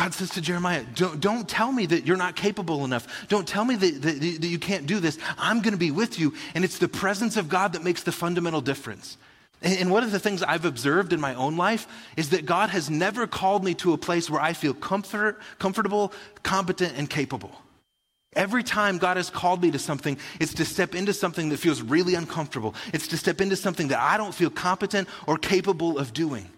God 0.00 0.14
says 0.14 0.30
to 0.30 0.40
Jeremiah, 0.40 0.82
don't, 0.94 1.20
don't 1.20 1.46
tell 1.46 1.70
me 1.70 1.84
that 1.84 2.06
you're 2.06 2.16
not 2.16 2.34
capable 2.34 2.86
enough. 2.86 3.06
Don't 3.28 3.46
tell 3.46 3.66
me 3.66 3.76
that, 3.76 4.00
that, 4.00 4.20
that 4.20 4.46
you 4.46 4.58
can't 4.58 4.86
do 4.86 4.98
this. 4.98 5.18
I'm 5.36 5.60
going 5.60 5.74
to 5.74 5.78
be 5.78 5.90
with 5.90 6.18
you. 6.18 6.32
And 6.54 6.64
it's 6.64 6.78
the 6.78 6.88
presence 6.88 7.36
of 7.36 7.50
God 7.50 7.74
that 7.74 7.84
makes 7.84 8.02
the 8.02 8.10
fundamental 8.10 8.62
difference. 8.62 9.18
And, 9.60 9.90
one 9.90 10.02
of 10.02 10.10
the 10.10 10.18
things 10.18 10.42
I've 10.42 10.64
observed 10.64 11.12
in 11.12 11.20
my 11.20 11.34
own 11.34 11.58
life 11.58 11.86
is 12.16 12.30
that 12.30 12.46
God 12.46 12.70
has 12.70 12.88
never 12.88 13.26
called 13.26 13.62
me 13.62 13.74
to 13.74 13.92
a 13.92 13.98
place 13.98 14.30
where 14.30 14.40
I 14.40 14.54
feel 14.54 14.72
comfort, 14.72 15.38
comfortable, 15.58 16.14
competent, 16.42 16.94
and 16.96 17.10
capable. 17.10 17.52
Every 18.34 18.62
time 18.62 18.96
God 18.96 19.18
has 19.18 19.28
called 19.28 19.60
me 19.60 19.70
to 19.70 19.78
something, 19.78 20.16
it's 20.40 20.54
to 20.54 20.64
step 20.64 20.94
into 20.94 21.12
something 21.12 21.50
that 21.50 21.58
feels 21.58 21.82
really 21.82 22.14
uncomfortable. 22.14 22.74
It's 22.94 23.08
to 23.08 23.18
step 23.18 23.42
into 23.42 23.54
something 23.54 23.88
that 23.88 24.00
I 24.00 24.16
don't 24.16 24.34
feel 24.34 24.48
competent 24.48 25.08
or 25.26 25.36
capable 25.36 25.98
of 25.98 26.14
doing. 26.14 26.48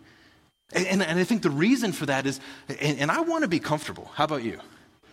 And, 0.74 1.02
and, 1.02 1.18
I 1.18 1.24
think 1.24 1.42
the 1.42 1.50
reason 1.50 1.92
for 1.92 2.06
that 2.06 2.26
is, 2.26 2.40
and, 2.68 2.98
and 2.98 3.10
I 3.10 3.20
want 3.20 3.42
to 3.42 3.48
be 3.48 3.60
comfortable. 3.60 4.10
How 4.14 4.24
about 4.24 4.42
you? 4.42 4.58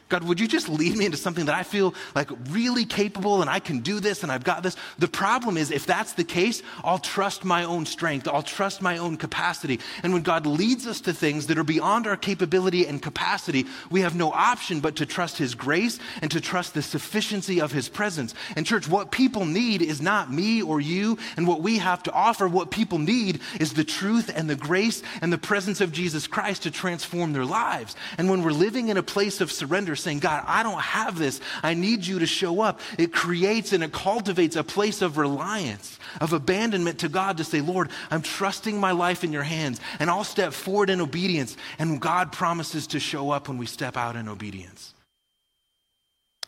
God, 0.09 0.23
would 0.23 0.39
you 0.39 0.47
just 0.47 0.67
lead 0.67 0.97
me 0.97 1.05
into 1.05 1.17
something 1.17 1.45
that 1.45 1.53
I 1.53 1.61
feel 1.61 1.93
like 2.15 2.29
really 2.49 2.83
capable 2.83 3.41
and 3.41 3.49
I 3.49 3.59
can 3.59 3.79
do 3.79 3.99
this 3.99 4.23
and 4.23 4.31
I've 4.31 4.43
got 4.43 4.63
this? 4.63 4.75
The 4.97 5.07
problem 5.07 5.55
is, 5.55 5.69
if 5.69 5.85
that's 5.85 6.13
the 6.13 6.23
case, 6.23 6.63
I'll 6.83 6.97
trust 6.97 7.45
my 7.45 7.63
own 7.63 7.85
strength, 7.85 8.27
I'll 8.27 8.41
trust 8.41 8.81
my 8.81 8.97
own 8.97 9.17
capacity. 9.17 9.79
And 10.01 10.11
when 10.11 10.23
God 10.23 10.47
leads 10.47 10.87
us 10.87 10.99
to 11.01 11.13
things 11.13 11.45
that 11.47 11.59
are 11.59 11.63
beyond 11.63 12.07
our 12.07 12.17
capability 12.17 12.87
and 12.87 12.99
capacity, 12.99 13.67
we 13.91 14.01
have 14.01 14.15
no 14.15 14.31
option 14.31 14.79
but 14.79 14.95
to 14.95 15.05
trust 15.05 15.37
His 15.37 15.53
grace 15.53 15.99
and 16.23 16.31
to 16.31 16.41
trust 16.41 16.73
the 16.73 16.81
sufficiency 16.81 17.61
of 17.61 17.71
His 17.71 17.87
presence. 17.87 18.33
And, 18.55 18.65
church, 18.65 18.87
what 18.87 19.11
people 19.11 19.45
need 19.45 19.83
is 19.83 20.01
not 20.01 20.33
me 20.33 20.63
or 20.63 20.81
you 20.81 21.19
and 21.37 21.47
what 21.47 21.61
we 21.61 21.77
have 21.77 22.01
to 22.03 22.11
offer. 22.11 22.47
What 22.47 22.71
people 22.71 22.97
need 22.97 23.41
is 23.59 23.73
the 23.73 23.83
truth 23.83 24.31
and 24.33 24.49
the 24.49 24.55
grace 24.55 25.03
and 25.21 25.31
the 25.31 25.37
presence 25.37 25.81
of 25.81 25.91
Jesus 25.91 26.25
Christ 26.25 26.63
to 26.63 26.71
transform 26.71 27.31
their 27.31 27.45
lives. 27.45 27.95
And 28.17 28.27
when 28.27 28.41
we're 28.41 28.51
living 28.51 28.87
in 28.87 28.97
a 28.97 29.03
place 29.03 29.39
of 29.39 29.51
surrender, 29.51 29.95
saying, 29.99 30.19
God, 30.19 30.43
I 30.47 30.63
don't 30.63 30.81
have 30.81 31.17
this. 31.17 31.41
I 31.63 31.73
need 31.73 32.05
you 32.05 32.19
to 32.19 32.25
show 32.25 32.61
up. 32.61 32.79
It 32.97 33.13
creates 33.13 33.73
and 33.73 33.83
it 33.83 33.91
cultivates 33.91 34.55
a 34.55 34.63
place 34.63 35.01
of 35.01 35.17
reliance, 35.17 35.99
of 36.21 36.33
abandonment 36.33 36.99
to 36.99 37.09
God 37.09 37.37
to 37.37 37.43
say, 37.43 37.61
Lord, 37.61 37.89
I'm 38.09 38.21
trusting 38.21 38.79
my 38.79 38.91
life 38.91 39.23
in 39.23 39.31
your 39.31 39.43
hands 39.43 39.79
and 39.99 40.09
I'll 40.09 40.23
step 40.23 40.53
forward 40.53 40.89
in 40.89 41.01
obedience. 41.01 41.57
And 41.77 42.01
God 42.01 42.31
promises 42.31 42.87
to 42.87 42.99
show 42.99 43.31
up 43.31 43.47
when 43.47 43.57
we 43.57 43.65
step 43.65 43.97
out 43.97 44.15
in 44.15 44.27
obedience. 44.27 44.93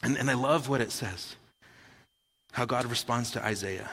And, 0.03 0.17
and 0.17 0.29
I 0.29 0.33
love 0.33 0.69
what 0.69 0.81
it 0.81 0.91
says 0.91 1.35
how 2.53 2.65
God 2.65 2.85
responds 2.85 3.31
to 3.31 3.45
Isaiah. 3.45 3.89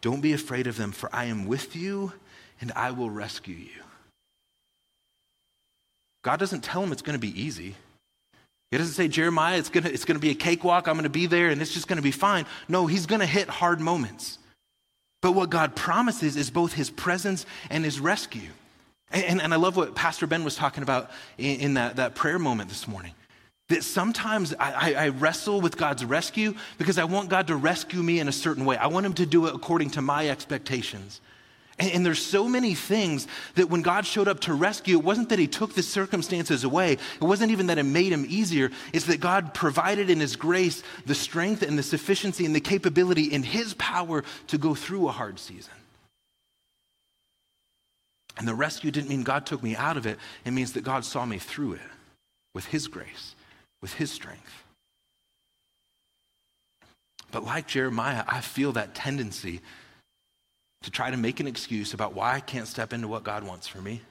Don't 0.00 0.22
be 0.22 0.32
afraid 0.32 0.66
of 0.66 0.76
them, 0.76 0.92
for 0.92 1.10
I 1.12 1.26
am 1.26 1.46
with 1.46 1.76
you 1.76 2.12
and 2.60 2.72
I 2.74 2.90
will 2.90 3.10
rescue 3.10 3.54
you. 3.54 3.82
God 6.22 6.40
doesn't 6.40 6.64
tell 6.64 6.82
him 6.82 6.92
it's 6.92 7.02
going 7.02 7.18
to 7.18 7.20
be 7.20 7.40
easy. 7.40 7.76
He 8.70 8.78
doesn't 8.78 8.94
say, 8.94 9.08
Jeremiah, 9.08 9.58
it's 9.58 9.68
going 9.68 9.84
to 9.84 9.92
it's 9.92 10.04
to 10.04 10.18
be 10.18 10.30
a 10.30 10.34
cakewalk. 10.34 10.88
I'm 10.88 10.94
going 10.94 11.04
to 11.04 11.10
be 11.10 11.26
there 11.26 11.48
and 11.48 11.62
it's 11.62 11.72
just 11.72 11.86
going 11.88 11.98
to 11.98 12.02
be 12.02 12.10
fine. 12.10 12.46
No, 12.68 12.86
he's 12.86 13.06
going 13.06 13.20
to 13.20 13.26
hit 13.26 13.48
hard 13.48 13.80
moments. 13.80 14.38
But 15.22 15.32
what 15.32 15.50
God 15.50 15.74
promises 15.74 16.36
is 16.36 16.50
both 16.50 16.72
his 16.72 16.90
presence 16.90 17.46
and 17.70 17.84
his 17.84 18.00
rescue. 18.00 18.50
And, 19.10 19.24
and, 19.24 19.42
and 19.42 19.54
I 19.54 19.56
love 19.56 19.76
what 19.76 19.94
Pastor 19.94 20.26
Ben 20.26 20.44
was 20.44 20.56
talking 20.56 20.82
about 20.82 21.10
in, 21.38 21.60
in, 21.60 21.74
that, 21.74 21.96
that 21.96 22.14
prayer 22.14 22.38
moment 22.38 22.68
this 22.68 22.88
morning. 22.88 23.12
That 23.68 23.82
sometimes 23.82 24.54
I, 24.54 24.94
I 24.94 25.08
wrestle 25.08 25.60
with 25.60 25.76
God's 25.76 26.04
rescue 26.04 26.54
because 26.78 26.98
I 26.98 27.04
want 27.04 27.30
God 27.30 27.48
to 27.48 27.56
rescue 27.56 28.02
me 28.02 28.20
in 28.20 28.28
a 28.28 28.32
certain 28.32 28.64
way. 28.64 28.76
I 28.76 28.86
want 28.86 29.06
him 29.06 29.14
to 29.14 29.26
do 29.26 29.46
it 29.46 29.54
according 29.54 29.90
to 29.90 30.02
my 30.02 30.28
expectations. 30.28 31.20
And, 31.78 32.06
there's 32.06 32.24
so 32.24 32.48
many 32.48 32.74
things 32.74 33.26
that 33.54 33.68
when 33.68 33.82
God 33.82 34.06
showed 34.06 34.28
up 34.28 34.40
to 34.40 34.54
rescue, 34.54 34.96
it 34.96 35.04
wasn't 35.04 35.28
that 35.28 35.38
he 35.38 35.46
took 35.46 35.74
the 35.74 35.82
circumstances 35.82 36.64
away. 36.64 36.92
It 36.92 37.20
wasn't 37.20 37.52
even 37.52 37.66
that 37.66 37.76
it 37.76 37.82
made 37.82 38.12
him 38.12 38.24
easier. 38.28 38.70
It's 38.94 39.04
that 39.06 39.20
God 39.20 39.52
provided 39.52 40.08
in 40.08 40.18
his 40.18 40.36
grace 40.36 40.82
the 41.04 41.14
strength 41.14 41.62
and 41.62 41.78
the 41.78 41.82
sufficiency 41.82 42.46
and 42.46 42.54
the 42.54 42.60
capability 42.60 43.24
in 43.24 43.42
his 43.42 43.74
power 43.74 44.24
to 44.46 44.58
go 44.58 44.74
through 44.74 45.08
a 45.08 45.12
hard 45.12 45.38
season. 45.38 45.74
And 48.38 48.48
the 48.48 48.54
rescue 48.54 48.90
didn't 48.90 49.10
mean 49.10 49.22
God 49.22 49.44
took 49.44 49.62
me 49.62 49.76
out 49.76 49.98
of 49.98 50.06
it, 50.06 50.18
it 50.44 50.52
means 50.52 50.72
that 50.72 50.84
God 50.84 51.04
saw 51.04 51.26
me 51.26 51.38
through 51.38 51.74
it 51.74 51.80
with 52.54 52.66
his 52.66 52.88
grace, 52.88 53.34
with 53.82 53.92
his 53.92 54.10
strength. 54.10 54.64
But 57.30 57.44
like 57.44 57.66
Jeremiah, 57.66 58.24
I 58.26 58.40
feel 58.40 58.72
that 58.72 58.94
tendency 58.94 59.60
to 60.86 60.92
try 60.92 61.10
to 61.10 61.16
make 61.16 61.40
an 61.40 61.48
excuse 61.48 61.94
about 61.94 62.14
why 62.14 62.34
I 62.34 62.38
can't 62.38 62.68
step 62.68 62.92
into 62.92 63.08
what 63.08 63.24
God 63.24 63.42
wants 63.42 63.66
for 63.66 63.78
me. 63.78 64.02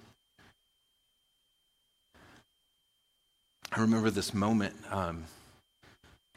I 3.72 3.79
remember 3.79 4.10
this 4.10 4.34
moment 4.34 4.75
um, 4.91 5.24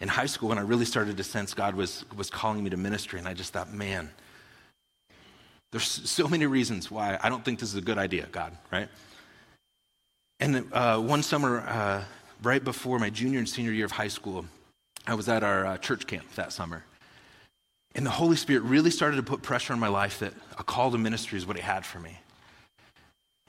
in 0.01 0.07
high 0.07 0.27
school 0.27 0.51
when 0.51 0.59
I 0.59 0.61
really 0.61 0.85
started 0.85 1.17
to 1.17 1.25
sense 1.25 1.55
God 1.55 1.75
was, 1.75 2.05
was 2.17 2.31
calling 2.31 2.63
me 2.63 2.71
to 2.71 2.77
ministry, 2.77 3.19
and 3.19 3.27
I 3.27 3.35
just 3.35 3.53
thought, 3.53 3.73
man, 3.73 4.11
there's 5.73 5.83
so 6.09 6.29
many 6.29 6.47
reasons 6.47 6.89
why 6.89 7.19
I 7.21 7.29
don't 7.29 7.45
think 7.45 7.59
this 7.59 7.71
is 7.71 7.75
a 7.75 7.81
good 7.81 7.99
idea, 7.99 8.29
God, 8.31 8.57
right? 8.71 8.89
And 10.39 10.73
uh, 10.73 11.01
one 11.01 11.25
summer, 11.25 11.65
uh, 11.67 12.05
right 12.45 12.63
before 12.63 13.01
my 13.01 13.11
junior 13.11 13.41
and 13.41 13.49
senior 13.49 13.73
year 13.73 13.87
of 13.87 13.91
high 13.91 14.07
school, 14.07 14.45
I 15.05 15.15
was 15.15 15.29
at 15.29 15.43
our 15.43 15.67
uh, 15.67 15.79
church 15.79 16.07
camp 16.07 16.33
that 16.37 16.53
summer. 16.53 16.85
And 17.95 18.05
the 18.07 18.11
Holy 18.11 18.37
Spirit 18.37 18.63
really 18.63 18.91
started 18.91 19.17
to 19.17 19.23
put 19.23 19.43
pressure 19.43 19.73
on 19.73 19.81
my 19.81 19.89
life 19.89 20.21
that 20.21 20.33
a 20.59 20.65
call 20.65 20.91
to 20.91 20.99
ministry 20.99 21.39
is 21.39 21.47
what 21.47 21.57
He 21.57 21.63
had 21.63 21.85
for 21.85 21.99
me. 21.99 22.19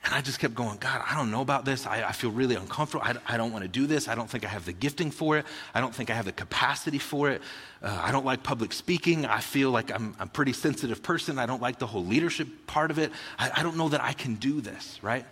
And 0.06 0.16
I 0.16 0.22
just 0.22 0.40
kept 0.40 0.56
going, 0.56 0.78
God, 0.78 1.04
I 1.06 1.16
don't 1.16 1.30
know 1.30 1.42
about 1.42 1.66
this. 1.66 1.86
I, 1.86 2.04
I 2.04 2.14
feel 2.14 2.32
really 2.32 2.56
uncomfortable. 2.56 3.04
I, 3.06 3.16
I, 3.28 3.38
don't 3.38 3.52
want 3.52 3.64
to 3.64 3.68
do 3.68 3.86
this. 3.86 4.08
I 4.08 4.16
don't 4.16 4.30
think 4.30 4.46
I 4.46 4.48
have 4.48 4.66
the 4.66 4.72
gifting 4.72 5.12
for 5.12 5.38
it. 5.38 5.46
I 5.74 5.82
don't 5.82 5.94
think 5.94 6.10
I 6.10 6.14
have 6.14 6.24
the 6.24 6.32
capacity 6.32 7.00
for 7.00 7.30
it. 7.30 7.42
Uh, 7.84 8.00
I 8.02 8.12
don't 8.12 8.26
like 8.26 8.42
public 8.42 8.72
speaking. 8.72 9.26
I 9.26 9.42
feel 9.42 9.72
like 9.72 9.92
I'm, 9.92 10.16
I'm, 10.18 10.28
a 10.28 10.32
pretty 10.32 10.54
sensitive 10.54 11.04
person. 11.04 11.38
I 11.38 11.46
don't 11.46 11.62
like 11.62 11.80
the 11.80 11.88
whole 11.88 12.06
leadership 12.06 12.48
part 12.66 12.92
of 12.92 12.98
it. 12.98 13.12
I, 13.38 13.52
I 13.58 13.64
don't 13.64 13.76
know 13.76 13.90
that 13.90 14.02
I 14.02 14.14
can 14.14 14.36
do 14.36 14.62
this, 14.62 15.00
right? 15.02 15.26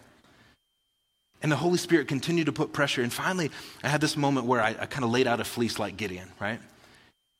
And 1.41 1.51
the 1.51 1.55
Holy 1.55 1.77
Spirit 1.77 2.09
continued 2.09 2.47
to 2.47 2.53
put 2.53 2.73
pressure. 2.73 3.03
And 3.03 3.13
finally, 3.13 3.51
I 3.83 3.87
had 3.87 4.01
this 4.01 4.17
moment 4.17 4.47
where 4.47 4.61
I, 4.61 4.75
I 4.79 4.85
kind 4.85 5.05
of 5.05 5.11
laid 5.11 5.27
out 5.27 5.39
a 5.39 5.45
fleece 5.45 5.79
like 5.79 5.95
Gideon, 5.95 6.29
right? 6.41 6.59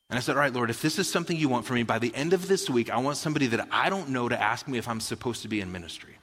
And 0.10 0.18
I 0.18 0.22
said, 0.22 0.36
All 0.36 0.42
right, 0.42 0.54
Lord, 0.54 0.70
if 0.70 0.82
this 0.82 1.00
is 1.00 1.10
something 1.10 1.36
you 1.36 1.50
want 1.50 1.66
for 1.66 1.74
me, 1.74 1.84
by 1.84 2.00
the 2.00 2.14
end 2.16 2.34
of 2.34 2.48
this 2.48 2.70
week, 2.70 2.90
I 2.90 2.98
want 2.98 3.18
somebody 3.18 3.48
that 3.48 3.68
I 3.72 3.90
don't 3.90 4.10
know 4.10 4.30
to 4.30 4.42
ask 4.42 4.68
me 4.68 4.78
if 4.78 4.88
I'm 4.88 5.00
supposed 5.00 5.42
to 5.42 5.48
be 5.48 5.60
in 5.60 5.72
ministry. 5.72 6.18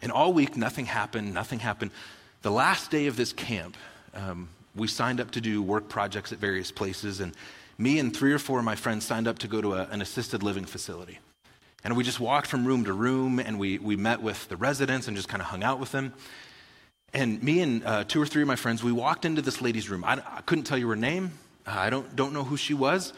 And 0.00 0.10
all 0.10 0.32
week, 0.32 0.56
nothing 0.56 0.86
happened, 0.86 1.34
nothing 1.34 1.58
happened. 1.58 1.90
The 2.42 2.50
last 2.50 2.90
day 2.90 3.06
of 3.06 3.16
this 3.16 3.32
camp, 3.32 3.76
um, 4.14 4.48
we 4.74 4.88
signed 4.88 5.20
up 5.20 5.30
to 5.32 5.40
do 5.40 5.62
work 5.62 5.88
projects 5.88 6.32
at 6.32 6.38
various 6.38 6.70
places, 6.70 7.20
and 7.20 7.34
me 7.78 7.98
and 7.98 8.14
three 8.14 8.32
or 8.32 8.38
four 8.38 8.58
of 8.58 8.64
my 8.64 8.76
friends 8.76 9.04
signed 9.04 9.28
up 9.28 9.38
to 9.40 9.48
go 9.48 9.60
to 9.60 9.74
a, 9.74 9.84
an 9.90 10.02
assisted 10.02 10.42
living 10.42 10.64
facility. 10.64 11.18
And 11.84 11.96
we 11.96 12.04
just 12.04 12.20
walked 12.20 12.46
from 12.46 12.64
room 12.64 12.84
to 12.84 12.92
room, 12.92 13.38
and 13.38 13.58
we, 13.58 13.78
we 13.78 13.96
met 13.96 14.22
with 14.22 14.48
the 14.48 14.56
residents 14.56 15.08
and 15.08 15.16
just 15.16 15.28
kind 15.28 15.42
of 15.42 15.48
hung 15.48 15.62
out 15.62 15.78
with 15.78 15.92
them. 15.92 16.14
And 17.12 17.42
me 17.42 17.60
and 17.60 17.84
uh, 17.84 18.04
two 18.04 18.20
or 18.20 18.26
three 18.26 18.42
of 18.42 18.48
my 18.48 18.56
friends, 18.56 18.82
we 18.82 18.90
walked 18.90 19.24
into 19.24 19.42
this 19.42 19.60
lady's 19.60 19.90
room. 19.90 20.02
I, 20.04 20.14
I 20.26 20.40
couldn't 20.46 20.64
tell 20.64 20.78
you 20.78 20.88
her 20.88 20.96
name. 20.96 21.32
Uh, 21.66 21.72
I 21.76 21.90
don't, 21.90 22.14
don't 22.14 22.32
know 22.32 22.44
who 22.44 22.56
she 22.56 22.74
was. 22.74 23.12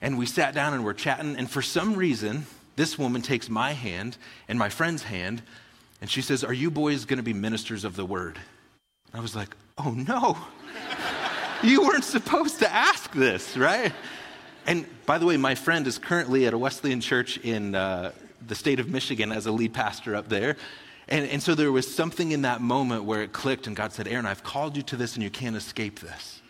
And 0.00 0.18
we 0.18 0.26
sat 0.26 0.54
down 0.54 0.74
and 0.74 0.84
we're 0.84 0.92
chatting. 0.92 1.36
And 1.36 1.50
for 1.50 1.62
some 1.62 1.94
reason, 1.94 2.46
this 2.76 2.98
woman 2.98 3.22
takes 3.22 3.48
my 3.48 3.72
hand 3.72 4.16
and 4.48 4.58
my 4.58 4.68
friend's 4.68 5.02
hand, 5.02 5.42
and 6.00 6.10
she 6.10 6.20
says, 6.20 6.44
Are 6.44 6.52
you 6.52 6.70
boys 6.70 7.06
going 7.06 7.16
to 7.16 7.22
be 7.22 7.32
ministers 7.32 7.84
of 7.84 7.96
the 7.96 8.04
word? 8.04 8.38
I 9.14 9.20
was 9.20 9.34
like, 9.34 9.56
Oh 9.78 9.90
no. 9.90 10.36
you 11.62 11.82
weren't 11.82 12.04
supposed 12.04 12.58
to 12.60 12.72
ask 12.72 13.12
this, 13.12 13.56
right? 13.56 13.92
And 14.66 14.84
by 15.06 15.18
the 15.18 15.26
way, 15.26 15.36
my 15.36 15.54
friend 15.54 15.86
is 15.86 15.96
currently 15.96 16.46
at 16.46 16.52
a 16.52 16.58
Wesleyan 16.58 17.00
church 17.00 17.38
in 17.38 17.74
uh, 17.74 18.12
the 18.46 18.54
state 18.54 18.80
of 18.80 18.88
Michigan 18.88 19.32
as 19.32 19.46
a 19.46 19.52
lead 19.52 19.72
pastor 19.72 20.14
up 20.14 20.28
there. 20.28 20.56
And, 21.08 21.28
and 21.30 21.42
so 21.42 21.54
there 21.54 21.70
was 21.70 21.92
something 21.92 22.32
in 22.32 22.42
that 22.42 22.60
moment 22.60 23.04
where 23.04 23.22
it 23.22 23.32
clicked, 23.32 23.68
and 23.68 23.76
God 23.76 23.92
said, 23.92 24.08
Aaron, 24.08 24.26
I've 24.26 24.42
called 24.42 24.76
you 24.76 24.82
to 24.84 24.96
this, 24.96 25.14
and 25.14 25.22
you 25.22 25.30
can't 25.30 25.54
escape 25.54 26.00
this. 26.00 26.42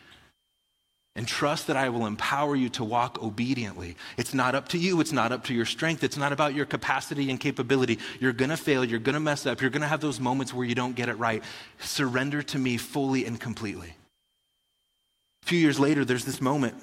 And 1.16 1.26
trust 1.26 1.66
that 1.68 1.76
I 1.78 1.88
will 1.88 2.04
empower 2.04 2.54
you 2.54 2.68
to 2.70 2.84
walk 2.84 3.22
obediently. 3.22 3.96
It's 4.18 4.34
not 4.34 4.54
up 4.54 4.68
to 4.68 4.78
you. 4.78 5.00
It's 5.00 5.12
not 5.12 5.32
up 5.32 5.44
to 5.44 5.54
your 5.54 5.64
strength. 5.64 6.04
It's 6.04 6.18
not 6.18 6.30
about 6.30 6.54
your 6.54 6.66
capacity 6.66 7.30
and 7.30 7.40
capability. 7.40 7.98
You're 8.20 8.34
going 8.34 8.50
to 8.50 8.56
fail. 8.56 8.84
You're 8.84 9.00
going 9.00 9.14
to 9.14 9.20
mess 9.20 9.46
up. 9.46 9.62
You're 9.62 9.70
going 9.70 9.80
to 9.80 9.88
have 9.88 10.02
those 10.02 10.20
moments 10.20 10.52
where 10.52 10.66
you 10.66 10.74
don't 10.74 10.94
get 10.94 11.08
it 11.08 11.14
right. 11.14 11.42
Surrender 11.80 12.42
to 12.42 12.58
me 12.58 12.76
fully 12.76 13.24
and 13.24 13.40
completely. 13.40 13.94
A 15.42 15.46
few 15.46 15.58
years 15.58 15.80
later, 15.80 16.04
there's 16.04 16.26
this 16.26 16.40
moment. 16.42 16.74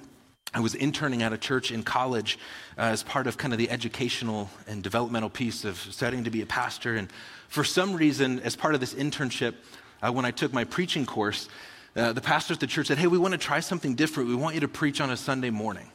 I 0.54 0.62
was 0.62 0.74
interning 0.74 1.22
at 1.22 1.32
a 1.32 1.38
church 1.38 1.72
in 1.72 1.84
college 1.84 2.40
uh, 2.78 2.82
as 2.82 3.04
part 3.04 3.28
of 3.28 3.38
kind 3.38 3.54
of 3.54 3.60
the 3.60 3.70
educational 3.70 4.50
and 4.68 4.82
developmental 4.82 5.30
piece 5.30 5.64
of 5.64 5.78
studying 5.78 6.24
to 6.24 6.32
be 6.32 6.42
a 6.42 6.46
pastor. 6.46 6.96
And 6.96 7.10
for 7.50 7.64
some 7.64 7.94
reason, 7.94 8.40
as 8.40 8.56
part 8.56 8.74
of 8.74 8.80
this 8.80 8.94
internship, 8.94 9.56
uh, 10.02 10.12
when 10.12 10.26
I 10.26 10.32
took 10.32 10.54
my 10.54 10.64
preaching 10.64 11.06
course, 11.06 11.50
uh, 11.96 12.14
the 12.14 12.22
pastor 12.22 12.54
at 12.54 12.60
the 12.60 12.68
church 12.68 12.88
said, 12.88 12.98
Hey, 12.98 13.08
we 13.08 13.18
want 13.18 13.34
to 13.34 13.38
try 13.38 13.60
something 13.60 13.96
different. 13.96 14.30
We 14.30 14.36
want 14.36 14.56
you 14.56 14.62
to 14.62 14.68
preach 14.68 15.02
on 15.02 15.10
a 15.10 15.18
Sunday 15.18 15.50
morning. 15.50 15.90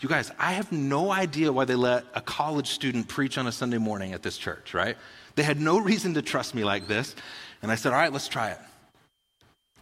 You 0.00 0.08
guys, 0.08 0.30
I 0.38 0.52
have 0.52 0.72
no 0.72 1.10
idea 1.10 1.50
why 1.52 1.64
they 1.64 1.74
let 1.74 2.04
a 2.14 2.20
college 2.20 2.68
student 2.68 3.08
preach 3.08 3.38
on 3.38 3.46
a 3.46 3.52
Sunday 3.52 3.78
morning 3.78 4.12
at 4.12 4.22
this 4.22 4.36
church, 4.36 4.74
right? 4.74 4.96
They 5.36 5.42
had 5.42 5.58
no 5.58 5.78
reason 5.78 6.14
to 6.14 6.22
trust 6.22 6.54
me 6.54 6.64
like 6.64 6.86
this. 6.86 7.14
And 7.62 7.72
I 7.72 7.74
said, 7.76 7.92
All 7.92 7.98
right, 7.98 8.12
let's 8.12 8.28
try 8.28 8.50
it. 8.50 8.58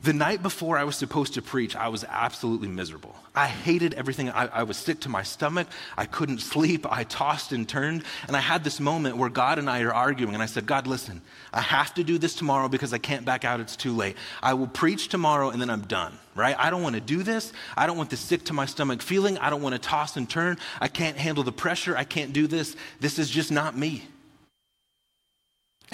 The 0.04 0.12
night 0.12 0.42
before 0.42 0.76
I 0.76 0.84
was 0.84 0.96
supposed 0.96 1.32
to 1.32 1.40
preach, 1.40 1.75
I 1.75 1.88
was 1.88 2.04
absolutely 2.06 2.68
miserable. 2.68 3.16
I 3.34 3.46
hated 3.46 3.94
everything. 3.94 4.28
I, 4.28 4.49
I, 4.49 4.62
was 4.64 4.76
sick 4.76 5.00
to 5.00 5.08
my 5.08 5.23
stomach. 5.23 5.66
I 5.96 6.04
couldn't 6.04 6.40
sleep. 6.40 6.84
I 6.87 7.04
tossed 7.04 7.52
and 7.52 7.66
turned. 7.66 8.04
And 8.28 8.37
I 8.37 8.40
had 8.40 8.64
this 8.64 8.80
moment 8.80 9.16
where 9.16 9.30
God 9.30 9.58
and 9.58 9.70
I 9.70 9.80
are 9.80 9.94
arguing. 9.94 10.34
And 10.34 10.42
I 10.42 10.46
said, 10.46 10.66
God, 10.66 10.87
listen, 10.87 11.23
I 11.54 11.62
have 11.62 11.94
to 11.94 12.04
do 12.04 12.18
this 12.18 12.34
tomorrow 12.34 12.68
because 12.68 12.92
I 12.92 12.99
can't 12.99 13.25
back 13.25 13.46
out. 13.46 13.61
It's 13.61 13.76
too 13.76 13.96
late. 13.96 14.16
I 14.42 14.52
will 14.52 14.66
preach 14.66 15.08
tomorrow 15.08 15.49
and 15.49 15.58
then 15.58 15.70
I'm 15.70 15.87
done, 15.87 16.18
right? 16.34 16.54
I 16.58 16.68
don't 16.68 16.82
want 16.82 16.96
to 16.96 17.00
do 17.00 17.23
this. 17.23 17.54
I 17.75 17.87
don't 17.87 17.96
want 17.96 18.11
the 18.11 18.18
sick 18.18 18.44
to 18.44 18.52
my 18.52 18.66
stomach 18.66 19.00
feeling. 19.00 19.38
I 19.38 19.49
don't 19.49 19.62
want 19.62 19.75
to 19.75 19.80
toss 19.80 20.18
and 20.18 20.28
turn. 20.28 20.58
I 20.82 20.88
can't 20.88 21.16
handle 21.16 21.44
the 21.44 21.52
pressure. 21.52 21.96
I 21.96 22.04
can't 22.04 22.34
do 22.34 22.46
this. 22.46 22.76
This 23.00 23.18
is 23.18 23.30
just 23.30 23.50
not 23.50 23.75
me. 23.75 24.02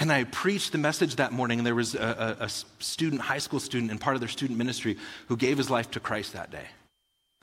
And 0.01 0.11
I 0.11 0.23
preached 0.23 0.71
the 0.71 0.79
message 0.79 1.17
that 1.17 1.31
morning, 1.31 1.59
and 1.59 1.65
there 1.65 1.75
was 1.75 1.93
a, 1.93 2.35
a, 2.39 2.45
a, 2.45 2.49
student, 2.49 3.21
high 3.21 3.37
school 3.37 3.59
student, 3.59 3.91
and 3.91 4.01
part 4.01 4.15
of 4.15 4.19
their 4.19 4.29
student 4.29 4.57
ministry 4.57 4.97
who 5.27 5.37
gave 5.37 5.59
his 5.59 5.69
life 5.69 5.91
to 5.91 5.99
Christ 5.99 6.33
that 6.33 6.49
day. 6.49 6.65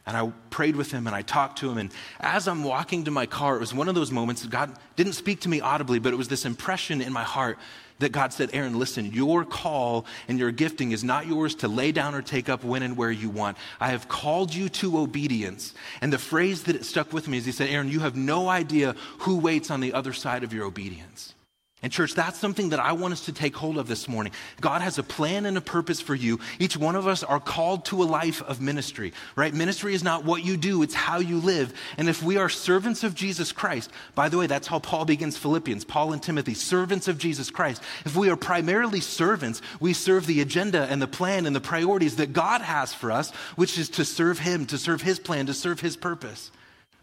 And 0.04 0.16
I 0.16 0.32
prayed 0.50 0.74
with 0.74 0.90
him 0.90 1.06
and 1.06 1.14
I 1.14 1.22
talked 1.22 1.58
to 1.58 1.70
him. 1.70 1.78
And 1.78 1.92
as 2.18 2.48
I'm 2.48 2.64
walking 2.64 3.04
to 3.04 3.12
my 3.12 3.26
car, 3.26 3.54
it 3.54 3.60
was 3.60 3.72
one 3.72 3.88
of 3.88 3.94
those 3.94 4.10
moments 4.10 4.42
that 4.42 4.50
God 4.50 4.72
didn't 4.96 5.12
speak 5.12 5.42
to 5.42 5.48
me 5.48 5.60
audibly, 5.60 6.00
but 6.00 6.12
it 6.12 6.16
was 6.16 6.26
this 6.26 6.46
impression 6.46 7.00
in 7.00 7.12
my 7.12 7.22
heart 7.22 7.58
that 8.00 8.10
God 8.10 8.32
said, 8.32 8.50
Aaron, 8.52 8.76
listen, 8.76 9.12
your 9.12 9.44
call 9.44 10.04
and 10.26 10.36
your 10.36 10.50
gifting 10.50 10.90
is 10.90 11.04
not 11.04 11.28
yours 11.28 11.54
to 11.56 11.68
lay 11.68 11.92
down 11.92 12.14
or 12.14 12.22
take 12.22 12.48
up 12.48 12.64
when 12.64 12.82
and 12.82 12.96
where 12.96 13.12
you 13.12 13.28
want. 13.30 13.56
I 13.78 13.90
have 13.90 14.08
called 14.08 14.52
you 14.52 14.68
to 14.70 14.98
obedience. 14.98 15.74
And 16.00 16.12
the 16.12 16.18
phrase 16.18 16.64
that 16.64 16.74
it 16.74 16.84
stuck 16.84 17.12
with 17.12 17.28
me 17.28 17.38
is 17.38 17.44
He 17.44 17.52
said, 17.52 17.68
Aaron, 17.68 17.88
you 17.88 18.00
have 18.00 18.16
no 18.16 18.48
idea 18.48 18.96
who 19.18 19.36
waits 19.36 19.70
on 19.70 19.80
the 19.80 19.92
other 19.92 20.12
side 20.12 20.42
of 20.42 20.52
your 20.52 20.64
obedience. 20.64 21.34
And, 21.80 21.92
church, 21.92 22.14
that's 22.14 22.40
something 22.40 22.70
that 22.70 22.80
I 22.80 22.90
want 22.90 23.12
us 23.12 23.26
to 23.26 23.32
take 23.32 23.54
hold 23.54 23.78
of 23.78 23.86
this 23.86 24.08
morning. 24.08 24.32
God 24.60 24.82
has 24.82 24.98
a 24.98 25.04
plan 25.04 25.46
and 25.46 25.56
a 25.56 25.60
purpose 25.60 26.00
for 26.00 26.14
you. 26.14 26.40
Each 26.58 26.76
one 26.76 26.96
of 26.96 27.06
us 27.06 27.22
are 27.22 27.38
called 27.38 27.84
to 27.86 28.02
a 28.02 28.04
life 28.04 28.42
of 28.42 28.60
ministry, 28.60 29.12
right? 29.36 29.54
Ministry 29.54 29.94
is 29.94 30.02
not 30.02 30.24
what 30.24 30.44
you 30.44 30.56
do, 30.56 30.82
it's 30.82 30.94
how 30.94 31.20
you 31.20 31.38
live. 31.38 31.72
And 31.96 32.08
if 32.08 32.20
we 32.20 32.36
are 32.36 32.48
servants 32.48 33.04
of 33.04 33.14
Jesus 33.14 33.52
Christ, 33.52 33.92
by 34.16 34.28
the 34.28 34.36
way, 34.36 34.48
that's 34.48 34.66
how 34.66 34.80
Paul 34.80 35.04
begins 35.04 35.36
Philippians, 35.36 35.84
Paul 35.84 36.12
and 36.12 36.20
Timothy, 36.20 36.54
servants 36.54 37.06
of 37.06 37.16
Jesus 37.16 37.48
Christ. 37.48 37.80
If 38.04 38.16
we 38.16 38.28
are 38.28 38.36
primarily 38.36 39.00
servants, 39.00 39.62
we 39.78 39.92
serve 39.92 40.26
the 40.26 40.40
agenda 40.40 40.88
and 40.90 41.00
the 41.00 41.06
plan 41.06 41.46
and 41.46 41.54
the 41.54 41.60
priorities 41.60 42.16
that 42.16 42.32
God 42.32 42.60
has 42.60 42.92
for 42.92 43.12
us, 43.12 43.30
which 43.54 43.78
is 43.78 43.88
to 43.90 44.04
serve 44.04 44.40
Him, 44.40 44.66
to 44.66 44.78
serve 44.78 45.02
His 45.02 45.20
plan, 45.20 45.46
to 45.46 45.54
serve 45.54 45.78
His 45.78 45.96
purpose. 45.96 46.50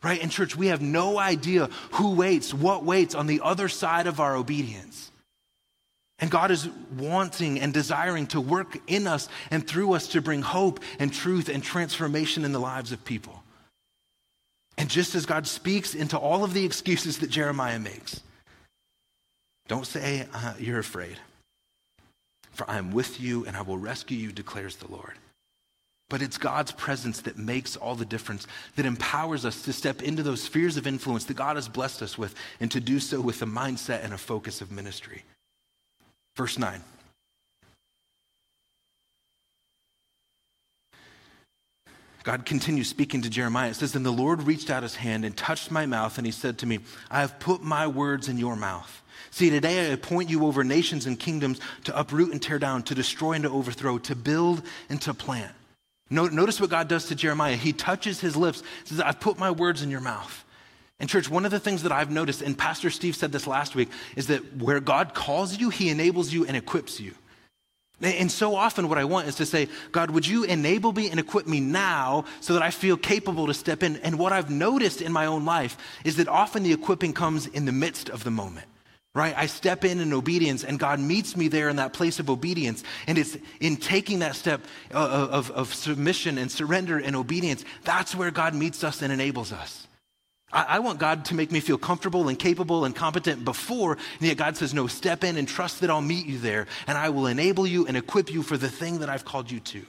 Right? 0.03 0.21
In 0.21 0.29
church, 0.29 0.55
we 0.55 0.67
have 0.67 0.81
no 0.81 1.17
idea 1.17 1.69
who 1.93 2.15
waits, 2.15 2.53
what 2.53 2.83
waits 2.83 3.15
on 3.15 3.27
the 3.27 3.41
other 3.43 3.67
side 3.69 4.07
of 4.07 4.19
our 4.19 4.35
obedience. 4.35 5.11
And 6.19 6.31
God 6.31 6.51
is 6.51 6.69
wanting 6.97 7.59
and 7.59 7.73
desiring 7.73 8.27
to 8.27 8.39
work 8.39 8.77
in 8.87 9.07
us 9.07 9.27
and 9.51 9.67
through 9.67 9.93
us 9.93 10.09
to 10.09 10.21
bring 10.21 10.41
hope 10.41 10.79
and 10.99 11.11
truth 11.11 11.49
and 11.49 11.63
transformation 11.63 12.45
in 12.45 12.51
the 12.51 12.59
lives 12.59 12.91
of 12.91 13.03
people. 13.03 13.43
And 14.77 14.89
just 14.89 15.15
as 15.15 15.25
God 15.25 15.47
speaks 15.47 15.95
into 15.95 16.17
all 16.17 16.43
of 16.43 16.53
the 16.53 16.65
excuses 16.65 17.19
that 17.19 17.29
Jeremiah 17.29 17.79
makes, 17.79 18.21
don't 19.67 19.87
say 19.87 20.27
uh, 20.33 20.53
you're 20.59 20.79
afraid. 20.79 21.17
For 22.51 22.69
I 22.69 22.77
am 22.77 22.91
with 22.91 23.19
you 23.19 23.45
and 23.45 23.57
I 23.57 23.61
will 23.61 23.77
rescue 23.77 24.17
you, 24.17 24.31
declares 24.31 24.77
the 24.77 24.91
Lord. 24.91 25.13
But 26.09 26.21
it's 26.21 26.37
God's 26.37 26.71
presence 26.71 27.21
that 27.21 27.37
makes 27.37 27.75
all 27.75 27.95
the 27.95 28.05
difference, 28.05 28.45
that 28.75 28.85
empowers 28.85 29.43
us 29.43 29.63
to 29.63 29.73
step 29.73 30.03
into 30.03 30.21
those 30.21 30.43
spheres 30.43 30.77
of 30.77 30.85
influence 30.85 31.25
that 31.25 31.35
God 31.35 31.55
has 31.55 31.67
blessed 31.67 32.03
us 32.03 32.17
with, 32.17 32.35
and 32.59 32.71
to 32.71 32.79
do 32.79 32.99
so 32.99 33.19
with 33.19 33.41
a 33.41 33.45
mindset 33.45 34.03
and 34.03 34.13
a 34.13 34.17
focus 34.17 34.61
of 34.61 34.71
ministry. 34.71 35.23
Verse 36.35 36.59
9. 36.59 36.81
God 42.23 42.43
continues 42.43 42.89
speaking 42.89 43.21
to 43.21 43.29
Jeremiah. 43.29 43.69
It 43.69 43.75
says, 43.75 43.93
Then 43.93 44.01
the 44.01 44.11
Lord 44.11 44.43
reached 44.43 44.71
out 44.71 44.81
his 44.81 44.95
hand 44.95 45.25
and 45.25 45.37
touched 45.37 45.69
my 45.69 45.85
mouth, 45.85 46.17
and 46.17 46.25
he 46.25 46.31
said 46.31 46.57
to 46.57 46.65
me, 46.65 46.79
I 47.09 47.21
have 47.21 47.39
put 47.39 47.61
my 47.61 47.85
words 47.85 48.27
in 48.27 48.39
your 48.39 48.55
mouth. 48.55 49.03
See, 49.29 49.51
today 49.51 49.79
I 49.79 49.93
appoint 49.93 50.31
you 50.31 50.45
over 50.45 50.63
nations 50.63 51.05
and 51.05 51.19
kingdoms 51.19 51.59
to 51.83 51.97
uproot 51.97 52.31
and 52.31 52.41
tear 52.41 52.57
down, 52.57 52.81
to 52.83 52.95
destroy 52.95 53.33
and 53.33 53.43
to 53.43 53.51
overthrow, 53.51 53.99
to 53.99 54.15
build 54.15 54.63
and 54.89 54.99
to 55.03 55.13
plant. 55.13 55.51
Notice 56.09 56.61
what 56.61 56.69
God 56.69 56.87
does 56.87 57.05
to 57.05 57.15
Jeremiah. 57.15 57.55
He 57.55 57.73
touches 57.73 58.19
his 58.19 58.35
lips, 58.35 58.61
says, 58.83 58.99
I've 58.99 59.19
put 59.19 59.39
my 59.39 59.51
words 59.51 59.81
in 59.81 59.89
your 59.89 60.01
mouth. 60.01 60.43
And, 60.99 61.09
church, 61.09 61.29
one 61.29 61.45
of 61.45 61.51
the 61.51 61.59
things 61.59 61.83
that 61.83 61.91
I've 61.91 62.11
noticed, 62.11 62.41
and 62.41 62.57
Pastor 62.57 62.89
Steve 62.89 63.15
said 63.15 63.31
this 63.31 63.47
last 63.47 63.75
week, 63.75 63.89
is 64.15 64.27
that 64.27 64.57
where 64.57 64.79
God 64.79 65.13
calls 65.13 65.57
you, 65.57 65.69
he 65.69 65.89
enables 65.89 66.31
you 66.31 66.45
and 66.45 66.55
equips 66.55 66.99
you. 66.99 67.13
And 68.01 68.31
so 68.31 68.55
often, 68.55 68.87
what 68.87 68.97
I 68.97 69.05
want 69.05 69.27
is 69.27 69.35
to 69.35 69.45
say, 69.45 69.67
God, 69.91 70.11
would 70.11 70.27
you 70.27 70.43
enable 70.43 70.93
me 70.93 71.09
and 71.09 71.19
equip 71.19 71.47
me 71.47 71.59
now 71.59 72.25
so 72.39 72.53
that 72.53 72.61
I 72.61 72.69
feel 72.69 72.97
capable 72.97 73.47
to 73.47 73.53
step 73.53 73.83
in? 73.83 73.97
And 73.97 74.19
what 74.19 74.31
I've 74.31 74.49
noticed 74.49 75.01
in 75.01 75.11
my 75.11 75.25
own 75.25 75.45
life 75.45 75.77
is 76.03 76.17
that 76.17 76.27
often 76.27 76.63
the 76.63 76.73
equipping 76.73 77.13
comes 77.13 77.47
in 77.47 77.65
the 77.65 77.71
midst 77.71 78.09
of 78.09 78.23
the 78.23 78.31
moment 78.31 78.67
right? 79.15 79.33
I 79.35 79.47
step 79.47 79.83
in 79.85 79.99
in 79.99 80.13
obedience, 80.13 80.63
and 80.63 80.77
God 80.77 80.99
meets 80.99 81.35
me 81.35 81.47
there 81.47 81.69
in 81.69 81.77
that 81.77 81.93
place 81.93 82.19
of 82.19 82.29
obedience. 82.29 82.83
And 83.07 83.17
it's 83.17 83.35
in 83.61 83.77
taking 83.77 84.19
that 84.19 84.35
step 84.35 84.61
of, 84.91 84.95
uh, 84.95 84.99
uh, 84.99 85.27
of, 85.31 85.51
of 85.51 85.73
submission 85.73 86.37
and 86.37 86.51
surrender 86.51 86.99
and 86.99 87.15
obedience, 87.15 87.63
that's 87.83 88.13
where 88.13 88.29
God 88.29 88.53
meets 88.53 88.83
us 88.83 89.01
and 89.01 89.11
enables 89.11 89.53
us. 89.53 89.87
I, 90.51 90.63
I, 90.63 90.79
want 90.79 90.99
God 90.99 91.25
to 91.25 91.35
make 91.35 91.51
me 91.51 91.61
feel 91.61 91.77
comfortable 91.77 92.27
and 92.27 92.37
capable 92.37 92.83
and 92.83 92.93
competent 92.93 93.45
before, 93.45 93.93
and 93.93 94.21
yet 94.21 94.37
God 94.37 94.57
says, 94.57 94.73
No, 94.73 94.85
step 94.87 95.23
in 95.23 95.37
and 95.37 95.47
trust 95.47 95.79
that 95.79 95.89
I'll 95.89 96.01
meet 96.01 96.25
you 96.25 96.37
there, 96.37 96.67
and 96.85 96.97
I 96.97 97.09
will 97.09 97.27
enable 97.27 97.65
you 97.65 97.87
and 97.87 97.95
equip 97.95 98.31
you 98.31 98.43
for 98.43 98.57
the 98.57 98.69
thing 98.69 98.99
that 98.99 99.09
I've 99.09 99.25
called 99.25 99.49
you 99.49 99.61
to. 99.61 99.85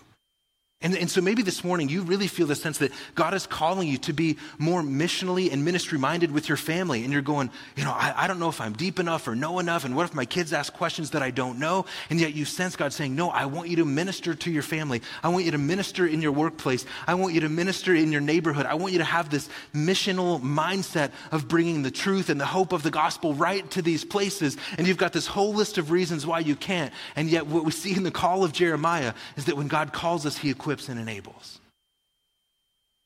And, 0.87 0.97
and 0.97 1.11
so 1.11 1.21
maybe 1.21 1.43
this 1.43 1.65
morning 1.65 1.89
you 1.89 2.03
really 2.03 2.29
feel 2.29 2.47
the 2.47 2.55
sense 2.55 2.79
that 2.79 2.93
God 3.17 3.35
is 3.35 3.45
calling 3.45 3.89
you 3.89 3.99
to 3.99 4.13
be 4.13 4.37
more 4.57 4.83
missionally 4.83 5.53
and 5.53 5.65
ministry 5.65 5.99
minded 5.99 6.31
with 6.31 6.49
your 6.49 6.57
family. 6.57 7.03
And 7.03 7.13
you're 7.13 7.23
going, 7.23 7.51
you 7.75 7.83
know, 7.83 7.91
I, 7.91 8.15
I 8.17 8.27
don't 8.29 8.39
know 8.39 8.49
if 8.49 8.61
I'm 8.61 8.73
deep 8.73 9.01
enough 9.01 9.27
or 9.27 9.35
know 9.35 9.59
enough. 9.59 9.85
And 9.85 9.97
what 9.97 10.05
if 10.05 10.15
my 10.15 10.25
kids 10.25 10.53
ask 10.53 10.73
questions 10.73 11.11
that 11.11 11.23
I 11.25 11.33
don't 11.33 11.59
know? 11.59 11.87
And 12.09 12.21
yet 12.21 12.35
you 12.35 12.45
sense 12.45 12.77
God 12.77 12.93
saying, 12.93 13.17
no, 13.17 13.31
I 13.31 13.47
want 13.47 13.69
you 13.69 13.75
to 13.79 13.85
minister 13.85 14.33
to 14.37 14.49
your 14.49 14.63
family. 14.63 15.03
I 15.25 15.29
want 15.31 15.45
you 15.45 15.51
to 15.51 15.59
minister 15.59 16.07
in 16.07 16.23
your 16.23 16.31
workplace. 16.31 16.85
I 17.05 17.15
want 17.15 17.35
you 17.35 17.41
to 17.41 17.49
minister 17.49 17.93
in 17.93 18.13
your 18.13 18.21
neighborhood. 18.21 18.67
I 18.67 18.75
want 18.75 18.93
you 18.93 19.01
to 19.01 19.05
have 19.05 19.29
this 19.29 19.49
missional 19.75 20.41
mindset 20.41 21.11
of 21.33 21.49
bringing 21.49 21.83
the 21.83 21.91
truth 21.91 22.31
and 22.31 22.41
the 22.41 22.47
hope 22.47 22.73
of 22.73 22.85
the 22.85 22.93
gospel 22.93 23.35
right 23.35 23.69
to 23.73 23.83
these 23.83 24.05
places. 24.05 24.57
And 24.79 24.87
you've 24.87 24.99
got 24.99 25.13
this 25.13 25.27
whole 25.27 25.53
list 25.53 25.79
of 25.79 25.91
reasons 25.91 26.25
why 26.25 26.39
you 26.39 26.55
can't. 26.55 26.93
And 27.17 27.29
yet 27.29 27.49
what 27.49 27.65
we 27.65 27.73
see 27.73 27.97
in 27.97 28.05
the 28.05 28.13
call 28.13 28.45
of 28.45 28.53
Jeremiah 28.53 29.15
is 29.37 29.47
that 29.47 29.57
when 29.57 29.67
God 29.67 29.93
calls 29.93 30.25
us, 30.25 30.39
he 30.39 30.49
equips 30.49 30.76
equips 30.77 30.89
and 30.89 31.01
enables. 31.01 31.61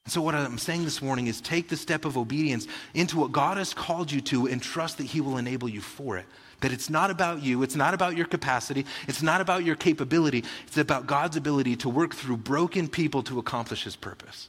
And 0.05 0.13
so, 0.13 0.23
what 0.23 0.35
I'm 0.35 0.59
saying 0.59 0.85
this 0.85 1.03
morning 1.03 1.27
is 1.27 1.41
take 1.41 1.69
the 1.69 1.77
step 1.77 2.05
of 2.05 2.17
obedience 2.17 2.67
into 2.95 3.19
what 3.19 3.33
God 3.33 3.59
has 3.59 3.75
called 3.75 4.11
you 4.11 4.21
to 4.23 4.49
and 4.49 4.61
trust 4.61 4.99
that 4.99 5.07
He 5.07 5.21
will 5.21 5.37
enable 5.37 5.69
you 5.69 5.81
for 5.81 6.19
it. 6.19 6.27
That 6.63 6.73
it's 6.73 6.91
not 6.91 7.11
about 7.11 7.43
you, 7.43 7.63
it's 7.63 7.77
not 7.77 7.95
about 7.95 8.17
your 8.17 8.27
capacity, 8.27 8.87
it's 9.07 9.23
not 9.23 9.41
about 9.41 9.65
your 9.65 9.77
capability, 9.77 10.45
it's 10.67 10.79
about 10.79 11.07
God's 11.07 11.37
ability 11.37 11.77
to 11.77 11.89
work 11.89 12.15
through 12.15 12.39
broken 12.39 12.89
people 12.89 13.23
to 13.25 13.39
accomplish 13.39 13.85
His 13.85 13.97
purpose. 13.97 14.49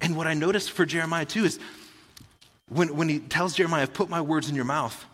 And 0.00 0.16
what 0.16 0.26
I 0.26 0.34
noticed 0.34 0.70
for 0.70 0.86
Jeremiah 0.86 1.26
too 1.26 1.44
is 1.44 1.58
when, 2.68 2.96
when 2.96 3.08
he 3.08 3.18
tells 3.18 3.54
Jeremiah, 3.54 3.82
I've 3.82 3.92
put 3.92 4.08
my 4.08 4.20
words 4.20 4.48
in 4.48 4.54
your 4.54 4.64
mouth, 4.64 5.04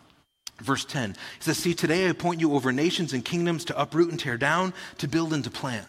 Verse 0.61 0.85
10 0.85 1.11
he 1.11 1.43
says, 1.43 1.57
See, 1.57 1.73
today 1.73 2.05
I 2.05 2.09
appoint 2.09 2.39
you 2.39 2.53
over 2.53 2.71
nations 2.71 3.13
and 3.13 3.25
kingdoms 3.25 3.65
to 3.65 3.81
uproot 3.81 4.11
and 4.11 4.19
tear 4.19 4.37
down, 4.37 4.73
to 4.99 5.07
build 5.07 5.33
and 5.33 5.43
to 5.43 5.49
plant. 5.49 5.87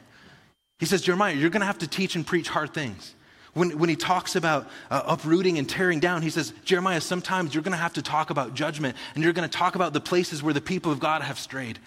He 0.79 0.87
says, 0.87 1.03
Jeremiah, 1.03 1.35
you're 1.35 1.51
going 1.51 1.61
to 1.61 1.67
have 1.67 1.79
to 1.79 1.87
teach 1.87 2.17
and 2.17 2.27
preach 2.27 2.49
hard 2.49 2.75
things. 2.75 3.15
When, 3.55 3.79
when 3.79 3.91
he 3.91 3.97
talks 3.97 4.35
about 4.35 4.69
uh, 4.91 5.03
uprooting 5.07 5.59
and 5.59 5.69
tearing 5.69 6.01
down, 6.01 6.23
he 6.23 6.31
says, 6.31 6.55
Jeremiah, 6.65 7.03
sometimes 7.03 7.55
you're 7.55 7.63
going 7.63 7.73
to 7.73 7.79
have 7.79 7.93
to 7.95 8.03
talk 8.03 8.31
about 8.31 8.55
judgment 8.55 8.97
and 9.15 9.23
you're 9.23 9.35
going 9.35 9.49
to 9.49 9.59
talk 9.59 9.75
about 9.75 9.93
the 9.93 10.01
places 10.01 10.43
where 10.43 10.55
the 10.55 10.61
people 10.61 10.91
of 10.91 11.01
God 11.01 11.21
have 11.23 11.39
strayed. 11.39 11.79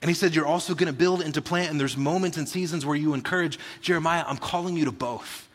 And 0.00 0.08
he 0.08 0.14
said, 0.14 0.34
You're 0.34 0.46
also 0.46 0.74
going 0.74 0.90
to 0.90 0.98
build 0.98 1.20
and 1.20 1.34
to 1.34 1.42
plant, 1.42 1.70
and 1.70 1.78
there's 1.78 1.96
moments 1.96 2.38
and 2.38 2.48
seasons 2.48 2.86
where 2.86 2.96
you 2.96 3.12
encourage 3.12 3.58
Jeremiah, 3.82 4.24
I'm 4.26 4.38
calling 4.38 4.76
you 4.76 4.86
to 4.86 4.92
both 4.92 5.49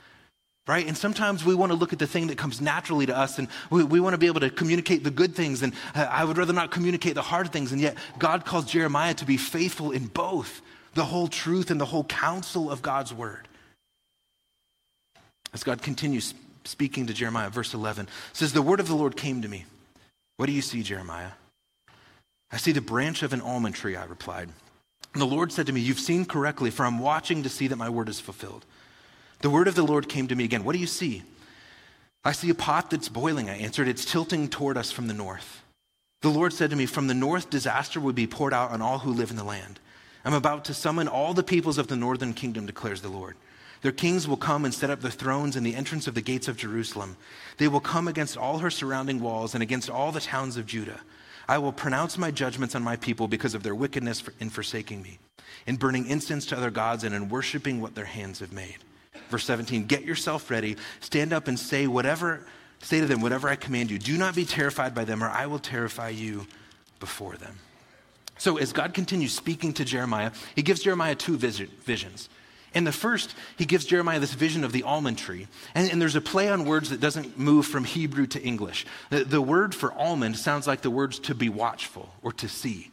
right? 0.67 0.85
And 0.87 0.97
sometimes 0.97 1.45
we 1.45 1.53
want 1.53 1.71
to 1.71 1.77
look 1.77 1.93
at 1.93 1.99
the 1.99 2.07
thing 2.07 2.27
that 2.27 2.37
comes 2.37 2.59
naturally 2.59 3.05
to 3.05 3.15
us 3.15 3.37
and 3.37 3.47
we, 3.69 3.83
we 3.83 3.99
want 3.99 4.13
to 4.13 4.17
be 4.17 4.27
able 4.27 4.39
to 4.39 4.49
communicate 4.49 5.03
the 5.03 5.11
good 5.11 5.35
things. 5.35 5.61
And 5.61 5.73
I 5.93 6.23
would 6.23 6.37
rather 6.37 6.53
not 6.53 6.71
communicate 6.71 7.15
the 7.15 7.21
hard 7.21 7.51
things. 7.51 7.71
And 7.71 7.79
yet, 7.79 7.97
God 8.17 8.45
calls 8.45 8.65
Jeremiah 8.65 9.13
to 9.15 9.25
be 9.25 9.37
faithful 9.37 9.91
in 9.91 10.07
both 10.07 10.61
the 10.93 11.05
whole 11.05 11.27
truth 11.27 11.69
and 11.69 11.79
the 11.79 11.85
whole 11.85 12.05
counsel 12.05 12.71
of 12.71 12.81
God's 12.81 13.13
word. 13.13 13.47
As 15.53 15.63
God 15.63 15.81
continues 15.81 16.33
speaking 16.63 17.07
to 17.07 17.13
Jeremiah, 17.13 17.49
verse 17.49 17.73
11 17.73 18.09
says, 18.33 18.53
The 18.53 18.61
word 18.61 18.79
of 18.79 18.87
the 18.87 18.95
Lord 18.95 19.15
came 19.15 19.41
to 19.41 19.47
me. 19.47 19.65
What 20.37 20.47
do 20.47 20.51
you 20.51 20.61
see, 20.61 20.83
Jeremiah? 20.83 21.31
I 22.51 22.57
see 22.57 22.71
the 22.71 22.81
branch 22.81 23.23
of 23.23 23.33
an 23.33 23.41
almond 23.41 23.75
tree, 23.75 23.95
I 23.95 24.05
replied. 24.05 24.49
And 25.13 25.21
the 25.21 25.25
Lord 25.25 25.51
said 25.51 25.67
to 25.67 25.73
me, 25.73 25.81
You've 25.81 25.99
seen 25.99 26.25
correctly, 26.25 26.71
for 26.71 26.85
I'm 26.85 26.99
watching 26.99 27.43
to 27.43 27.49
see 27.49 27.67
that 27.67 27.77
my 27.77 27.89
word 27.89 28.09
is 28.09 28.19
fulfilled. 28.19 28.65
The 29.41 29.49
word 29.49 29.67
of 29.67 29.75
the 29.75 29.83
Lord 29.83 30.09
came 30.09 30.27
to 30.27 30.35
me 30.35 30.43
again. 30.43 30.63
What 30.63 30.73
do 30.73 30.79
you 30.79 30.87
see? 30.87 31.23
I 32.23 32.31
see 32.31 32.49
a 32.49 32.55
pot 32.55 32.89
that's 32.89 33.09
boiling, 33.09 33.49
I 33.49 33.57
answered. 33.57 33.87
It's 33.87 34.05
tilting 34.05 34.47
toward 34.49 34.77
us 34.77 34.91
from 34.91 35.07
the 35.07 35.13
north. 35.13 35.61
The 36.21 36.29
Lord 36.29 36.53
said 36.53 36.71
to 36.71 36.75
me, 36.75 36.87
From 36.87 37.07
the 37.07 37.13
north, 37.13 37.51
disaster 37.51 37.99
would 37.99 38.15
be 38.15 38.25
poured 38.25 38.53
out 38.53 38.71
on 38.71 38.81
all 38.81 38.99
who 38.99 39.11
live 39.11 39.29
in 39.29 39.37
the 39.37 39.43
land. 39.43 39.79
I'm 40.23 40.33
about 40.33 40.65
to 40.65 40.73
summon 40.73 41.07
all 41.07 41.35
the 41.35 41.43
peoples 41.43 41.77
of 41.77 41.87
the 41.87 41.95
northern 41.95 42.33
kingdom, 42.33 42.65
declares 42.65 43.01
the 43.01 43.09
Lord. 43.09 43.35
Their 43.83 43.91
kings 43.91 44.27
will 44.27 44.37
come 44.37 44.65
and 44.65 44.73
set 44.73 44.89
up 44.89 45.01
their 45.01 45.11
thrones 45.11 45.55
in 45.55 45.63
the 45.63 45.75
entrance 45.75 46.07
of 46.07 46.15
the 46.15 46.21
gates 46.21 46.47
of 46.47 46.57
Jerusalem. 46.57 47.17
They 47.57 47.67
will 47.67 47.79
come 47.79 48.07
against 48.07 48.35
all 48.35 48.57
her 48.57 48.71
surrounding 48.71 49.19
walls 49.19 49.53
and 49.53 49.61
against 49.61 49.91
all 49.91 50.11
the 50.11 50.19
towns 50.19 50.57
of 50.57 50.65
Judah. 50.65 51.01
I 51.47 51.59
will 51.59 51.71
pronounce 51.71 52.17
my 52.17 52.31
judgments 52.31 52.73
on 52.73 52.81
my 52.81 52.95
people 52.95 53.27
because 53.27 53.53
of 53.53 53.61
their 53.61 53.75
wickedness 53.75 54.23
in 54.39 54.49
forsaking 54.49 55.03
me, 55.03 55.19
in 55.67 55.75
burning 55.75 56.07
incense 56.07 56.47
to 56.47 56.57
other 56.57 56.71
gods, 56.71 57.03
and 57.03 57.13
in 57.13 57.29
worshiping 57.29 57.79
what 57.79 57.93
their 57.93 58.05
hands 58.05 58.39
have 58.39 58.51
made. 58.51 58.77
Verse 59.29 59.45
17, 59.45 59.85
get 59.85 60.03
yourself 60.03 60.49
ready, 60.49 60.77
stand 60.99 61.33
up 61.33 61.47
and 61.47 61.59
say 61.59 61.87
whatever, 61.87 62.45
say 62.81 62.99
to 62.99 63.05
them 63.05 63.21
whatever 63.21 63.49
I 63.49 63.55
command 63.55 63.91
you. 63.91 63.99
Do 63.99 64.17
not 64.17 64.35
be 64.35 64.45
terrified 64.45 64.93
by 64.93 65.05
them, 65.05 65.23
or 65.23 65.29
I 65.29 65.45
will 65.47 65.59
terrify 65.59 66.09
you 66.09 66.45
before 66.99 67.35
them. 67.35 67.59
So 68.37 68.57
as 68.57 68.73
God 68.73 68.93
continues 68.93 69.33
speaking 69.33 69.73
to 69.73 69.85
Jeremiah, 69.85 70.31
he 70.55 70.61
gives 70.61 70.81
Jeremiah 70.81 71.15
two 71.15 71.37
visions. 71.37 72.29
In 72.73 72.83
the 72.83 72.91
first, 72.91 73.33
he 73.57 73.65
gives 73.65 73.85
Jeremiah 73.85 74.19
this 74.19 74.33
vision 74.33 74.65
of 74.65 74.73
the 74.73 74.83
almond 74.83 75.17
tree. 75.17 75.47
And, 75.73 75.89
and, 75.89 76.01
there's 76.01 76.17
a 76.17 76.21
play 76.21 76.49
on 76.49 76.65
words 76.65 76.89
that 76.89 76.99
doesn't 76.99 77.39
move 77.39 77.65
from 77.65 77.85
Hebrew 77.85 78.27
to 78.27 78.41
English. 78.41 78.85
The, 79.09 79.23
the 79.23 79.41
word 79.41 79.73
for 79.73 79.93
almond 79.93 80.37
sounds 80.37 80.67
like 80.67 80.81
the 80.81 80.91
words 80.91 81.17
to 81.19 81.33
be 81.33 81.47
watchful 81.47 82.13
or 82.21 82.33
to 82.33 82.49
see. 82.49 82.91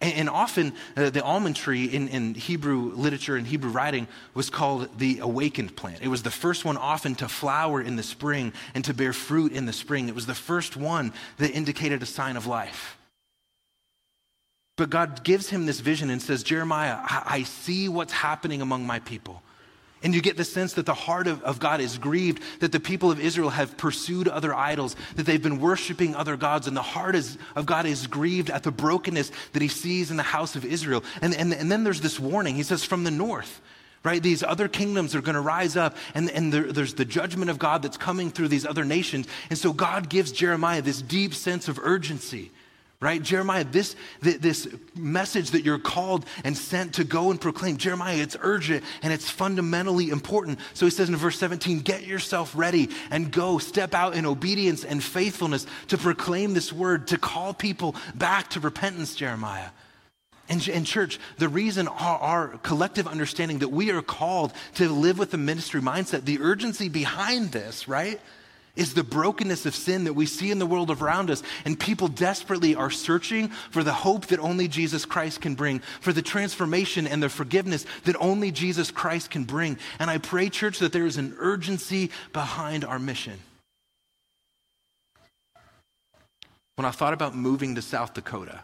And, 0.00 0.28
often 0.28 0.74
uh, 0.94 1.08
the 1.08 1.22
almond 1.22 1.56
tree 1.56 1.86
in, 1.86 2.08
in 2.08 2.34
Hebrew 2.34 2.92
literature 2.94 3.36
and 3.36 3.46
Hebrew 3.46 3.70
writing 3.70 4.06
was 4.34 4.50
called 4.50 4.98
the 4.98 5.20
awakened 5.20 5.74
plant. 5.74 6.00
It 6.02 6.08
was 6.08 6.22
the 6.22 6.30
first 6.30 6.66
one 6.66 6.76
often 6.76 7.14
to 7.16 7.28
flower 7.28 7.80
in 7.80 7.96
the 7.96 8.02
spring 8.02 8.52
and 8.74 8.84
to 8.84 8.92
bear 8.92 9.14
fruit 9.14 9.52
in 9.52 9.64
the 9.64 9.72
spring. 9.72 10.08
It 10.08 10.14
was 10.14 10.26
the 10.26 10.34
first 10.34 10.76
one 10.76 11.14
that 11.38 11.50
indicated 11.52 12.02
a 12.02 12.06
sign 12.06 12.36
of 12.36 12.46
life. 12.46 12.98
But 14.76 14.90
God 14.90 15.24
gives 15.24 15.48
him 15.48 15.64
this 15.64 15.80
vision 15.80 16.10
and 16.10 16.20
says, 16.20 16.42
Jeremiah, 16.42 16.98
I, 17.00 17.22
I 17.26 17.42
see 17.44 17.88
what's 17.88 18.12
happening 18.12 18.60
among 18.60 18.86
my 18.86 18.98
people. 18.98 19.42
And 20.06 20.14
you 20.14 20.20
get 20.20 20.36
the 20.36 20.44
sense 20.44 20.74
that 20.74 20.86
the 20.86 20.94
heart 20.94 21.26
of, 21.26 21.42
of, 21.42 21.58
God 21.58 21.80
is 21.80 21.98
grieved, 21.98 22.40
that 22.60 22.70
the 22.70 22.78
people 22.78 23.10
of 23.10 23.18
Israel 23.18 23.50
have 23.50 23.76
pursued 23.76 24.28
other 24.28 24.54
idols, 24.54 24.94
that 25.16 25.26
they've 25.26 25.42
been 25.42 25.58
worshiping 25.58 26.14
other 26.14 26.36
gods, 26.36 26.68
and 26.68 26.76
the 26.76 26.80
heart 26.80 27.16
is, 27.16 27.36
of 27.56 27.66
God 27.66 27.86
is 27.86 28.06
grieved 28.06 28.48
at 28.48 28.62
the 28.62 28.70
brokenness 28.70 29.32
that 29.52 29.62
he 29.62 29.66
sees 29.66 30.12
in 30.12 30.16
the 30.16 30.22
house 30.22 30.54
of 30.54 30.64
Israel. 30.64 31.02
And, 31.20 31.34
and, 31.34 31.52
and 31.52 31.72
then 31.72 31.82
there's 31.82 32.02
this 32.02 32.20
warning. 32.20 32.54
He 32.54 32.62
says, 32.62 32.84
from 32.84 33.02
the 33.02 33.10
north, 33.10 33.60
right? 34.04 34.22
These 34.22 34.44
other 34.44 34.68
kingdoms 34.68 35.12
are 35.16 35.20
going 35.20 35.34
to 35.34 35.40
rise 35.40 35.76
up, 35.76 35.96
and, 36.14 36.30
and 36.30 36.52
there, 36.52 36.72
there's 36.72 36.94
the 36.94 37.04
judgment 37.04 37.50
of 37.50 37.58
God 37.58 37.82
that's 37.82 37.96
coming 37.96 38.30
through 38.30 38.46
these 38.46 38.64
other 38.64 38.84
nations. 38.84 39.26
And 39.50 39.58
so 39.58 39.72
God 39.72 40.08
gives 40.08 40.30
Jeremiah 40.30 40.82
this 40.82 41.02
deep 41.02 41.34
sense 41.34 41.66
of 41.66 41.80
urgency 41.82 42.52
right? 43.00 43.22
Jeremiah, 43.22 43.64
this, 43.64 43.94
this 44.20 44.68
message 44.94 45.50
that 45.50 45.64
you're 45.64 45.78
called 45.78 46.24
and 46.44 46.56
sent 46.56 46.94
to 46.94 47.04
go 47.04 47.30
and 47.30 47.40
proclaim, 47.40 47.76
Jeremiah, 47.76 48.16
it's 48.16 48.36
urgent 48.40 48.84
and 49.02 49.12
it's 49.12 49.28
fundamentally 49.28 50.08
important. 50.08 50.58
So 50.72 50.86
he 50.86 50.90
says 50.90 51.08
in 51.08 51.16
verse 51.16 51.38
17, 51.38 51.80
get 51.80 52.06
yourself 52.06 52.52
ready 52.56 52.88
and 53.10 53.30
go, 53.30 53.58
step 53.58 53.94
out 53.94 54.14
in 54.14 54.24
obedience 54.24 54.84
and 54.84 55.02
faithfulness 55.02 55.66
to 55.88 55.98
proclaim 55.98 56.54
this 56.54 56.72
word, 56.72 57.08
to 57.08 57.18
call 57.18 57.52
people 57.52 57.94
back 58.14 58.50
to 58.50 58.60
repentance, 58.60 59.14
Jeremiah. 59.14 59.68
And, 60.48 60.66
and 60.68 60.86
church, 60.86 61.18
the 61.38 61.48
reason 61.48 61.88
our, 61.88 62.18
our 62.18 62.48
collective 62.62 63.08
understanding 63.08 63.58
that 63.58 63.68
we 63.68 63.90
are 63.90 64.00
called 64.00 64.52
to 64.76 64.88
live 64.88 65.18
with 65.18 65.32
the 65.32 65.38
ministry 65.38 65.80
mindset, 65.80 66.24
the 66.24 66.38
urgency 66.40 66.88
behind 66.88 67.50
this, 67.50 67.88
right? 67.88 68.20
Is 68.76 68.94
the 68.94 69.02
brokenness 69.02 69.66
of 69.66 69.74
sin 69.74 70.04
that 70.04 70.12
we 70.12 70.26
see 70.26 70.50
in 70.50 70.58
the 70.58 70.66
world 70.66 70.90
around 70.90 71.30
us. 71.30 71.42
And 71.64 71.78
people 71.78 72.08
desperately 72.08 72.74
are 72.74 72.90
searching 72.90 73.48
for 73.48 73.82
the 73.82 73.92
hope 73.92 74.26
that 74.26 74.38
only 74.38 74.68
Jesus 74.68 75.04
Christ 75.04 75.40
can 75.40 75.54
bring, 75.54 75.80
for 76.00 76.12
the 76.12 76.22
transformation 76.22 77.06
and 77.06 77.22
the 77.22 77.28
forgiveness 77.28 77.86
that 78.04 78.16
only 78.20 78.50
Jesus 78.52 78.90
Christ 78.90 79.30
can 79.30 79.44
bring. 79.44 79.78
And 79.98 80.10
I 80.10 80.18
pray, 80.18 80.48
church, 80.48 80.78
that 80.78 80.92
there 80.92 81.06
is 81.06 81.16
an 81.16 81.34
urgency 81.38 82.10
behind 82.32 82.84
our 82.84 82.98
mission. 82.98 83.38
When 86.76 86.84
I 86.84 86.90
thought 86.90 87.14
about 87.14 87.34
moving 87.34 87.74
to 87.76 87.82
South 87.82 88.12
Dakota, 88.12 88.60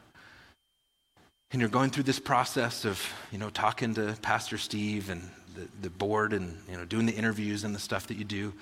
and 1.50 1.60
you're 1.60 1.70
going 1.70 1.90
through 1.90 2.04
this 2.04 2.18
process 2.18 2.84
of, 2.84 3.02
you 3.30 3.38
know, 3.38 3.50
talking 3.50 3.94
to 3.94 4.16
Pastor 4.22 4.56
Steve 4.56 5.10
and 5.10 5.30
the, 5.54 5.68
the 5.82 5.90
board 5.90 6.32
and, 6.32 6.58
you 6.70 6.76
know, 6.76 6.84
doing 6.84 7.04
the 7.04 7.14
interviews 7.14 7.64
and 7.64 7.74
the 7.74 7.78
stuff 7.78 8.06
that 8.06 8.16
you 8.16 8.24
do, 8.24 8.54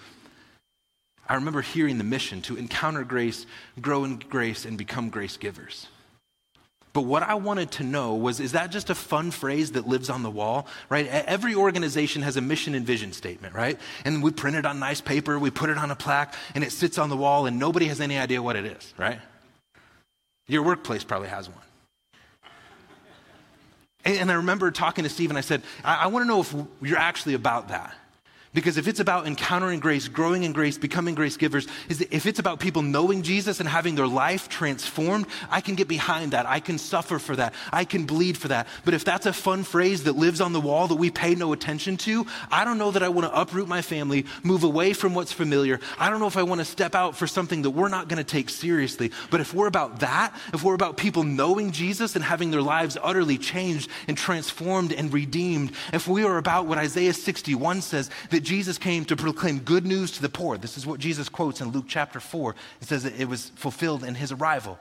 I 1.30 1.36
remember 1.36 1.62
hearing 1.62 1.98
the 1.98 2.04
mission 2.04 2.42
to 2.42 2.56
encounter 2.56 3.04
grace, 3.04 3.46
grow 3.80 4.02
in 4.02 4.16
grace, 4.16 4.64
and 4.64 4.76
become 4.76 5.10
grace 5.10 5.36
givers. 5.36 5.86
But 6.92 7.02
what 7.02 7.22
I 7.22 7.34
wanted 7.34 7.70
to 7.72 7.84
know 7.84 8.16
was 8.16 8.40
is 8.40 8.50
that 8.50 8.72
just 8.72 8.90
a 8.90 8.96
fun 8.96 9.30
phrase 9.30 9.70
that 9.72 9.86
lives 9.86 10.10
on 10.10 10.24
the 10.24 10.30
wall, 10.30 10.66
right? 10.88 11.06
Every 11.06 11.54
organization 11.54 12.22
has 12.22 12.36
a 12.36 12.40
mission 12.40 12.74
and 12.74 12.84
vision 12.84 13.12
statement, 13.12 13.54
right? 13.54 13.78
And 14.04 14.24
we 14.24 14.32
print 14.32 14.56
it 14.56 14.66
on 14.66 14.80
nice 14.80 15.00
paper, 15.00 15.38
we 15.38 15.52
put 15.52 15.70
it 15.70 15.78
on 15.78 15.92
a 15.92 15.94
plaque, 15.94 16.34
and 16.56 16.64
it 16.64 16.72
sits 16.72 16.98
on 16.98 17.10
the 17.10 17.16
wall, 17.16 17.46
and 17.46 17.60
nobody 17.60 17.86
has 17.86 18.00
any 18.00 18.18
idea 18.18 18.42
what 18.42 18.56
it 18.56 18.64
is, 18.64 18.92
right? 18.98 19.20
Your 20.48 20.64
workplace 20.64 21.04
probably 21.04 21.28
has 21.28 21.48
one. 21.48 21.58
And, 24.04 24.32
I 24.32 24.34
remember 24.34 24.72
talking 24.72 25.04
to 25.04 25.10
Steve, 25.10 25.30
and 25.30 25.38
I 25.38 25.42
said, 25.42 25.62
I, 25.84 25.94
I 25.94 26.06
want 26.08 26.24
to 26.24 26.26
know 26.26 26.40
if 26.40 26.52
you're 26.82 26.98
actually 26.98 27.34
about 27.34 27.68
that. 27.68 27.94
Because 28.52 28.76
if 28.76 28.88
it's 28.88 28.98
about 28.98 29.28
encountering 29.28 29.78
grace, 29.78 30.08
growing 30.08 30.42
in 30.42 30.52
grace, 30.52 30.76
becoming 30.76 31.14
grace 31.14 31.36
givers, 31.36 31.68
if 31.88 32.26
it's 32.26 32.40
about 32.40 32.58
people 32.58 32.82
knowing 32.82 33.22
Jesus 33.22 33.60
and 33.60 33.68
having 33.68 33.94
their 33.94 34.08
life 34.08 34.48
transformed, 34.48 35.26
I 35.50 35.60
can 35.60 35.76
get 35.76 35.86
behind 35.86 36.32
that. 36.32 36.46
I 36.46 36.58
can 36.58 36.76
suffer 36.76 37.20
for 37.20 37.36
that. 37.36 37.54
I 37.72 37.84
can 37.84 38.06
bleed 38.06 38.36
for 38.36 38.48
that. 38.48 38.66
But 38.84 38.94
if 38.94 39.04
that's 39.04 39.26
a 39.26 39.32
fun 39.32 39.62
phrase 39.62 40.02
that 40.02 40.16
lives 40.16 40.40
on 40.40 40.52
the 40.52 40.60
wall 40.60 40.88
that 40.88 40.96
we 40.96 41.10
pay 41.10 41.36
no 41.36 41.52
attention 41.52 41.96
to, 41.98 42.26
I 42.50 42.64
don't 42.64 42.76
know 42.76 42.90
that 42.90 43.04
I 43.04 43.08
want 43.08 43.32
to 43.32 43.40
uproot 43.40 43.68
my 43.68 43.82
family, 43.82 44.26
move 44.42 44.64
away 44.64 44.94
from 44.94 45.14
what's 45.14 45.30
familiar. 45.30 45.78
I 45.96 46.10
don't 46.10 46.18
know 46.18 46.26
if 46.26 46.36
I 46.36 46.42
want 46.42 46.60
to 46.60 46.64
step 46.64 46.96
out 46.96 47.14
for 47.14 47.28
something 47.28 47.62
that 47.62 47.70
we're 47.70 47.88
not 47.88 48.08
going 48.08 48.18
to 48.18 48.24
take 48.24 48.50
seriously. 48.50 49.12
But 49.30 49.40
if 49.40 49.54
we're 49.54 49.68
about 49.68 50.00
that, 50.00 50.34
if 50.52 50.64
we're 50.64 50.74
about 50.74 50.96
people 50.96 51.22
knowing 51.22 51.70
Jesus 51.70 52.16
and 52.16 52.24
having 52.24 52.50
their 52.50 52.62
lives 52.62 52.98
utterly 53.00 53.38
changed 53.38 53.88
and 54.08 54.18
transformed 54.18 54.92
and 54.92 55.12
redeemed, 55.12 55.70
if 55.92 56.08
we 56.08 56.24
are 56.24 56.36
about 56.36 56.66
what 56.66 56.78
Isaiah 56.78 57.14
61 57.14 57.82
says, 57.82 58.10
that 58.30 58.39
that 58.40 58.46
Jesus 58.46 58.78
came 58.78 59.04
to 59.04 59.16
proclaim 59.16 59.58
good 59.58 59.84
news 59.84 60.12
to 60.12 60.22
the 60.22 60.30
poor. 60.30 60.56
This 60.56 60.78
is 60.78 60.86
what 60.86 60.98
Jesus 60.98 61.28
quotes 61.28 61.60
in 61.60 61.72
Luke 61.72 61.84
chapter 61.86 62.20
4. 62.20 62.54
It 62.80 62.88
says 62.88 63.02
that 63.02 63.20
it 63.20 63.28
was 63.28 63.50
fulfilled 63.50 64.02
in 64.02 64.14
his 64.14 64.32
arrival. 64.32 64.78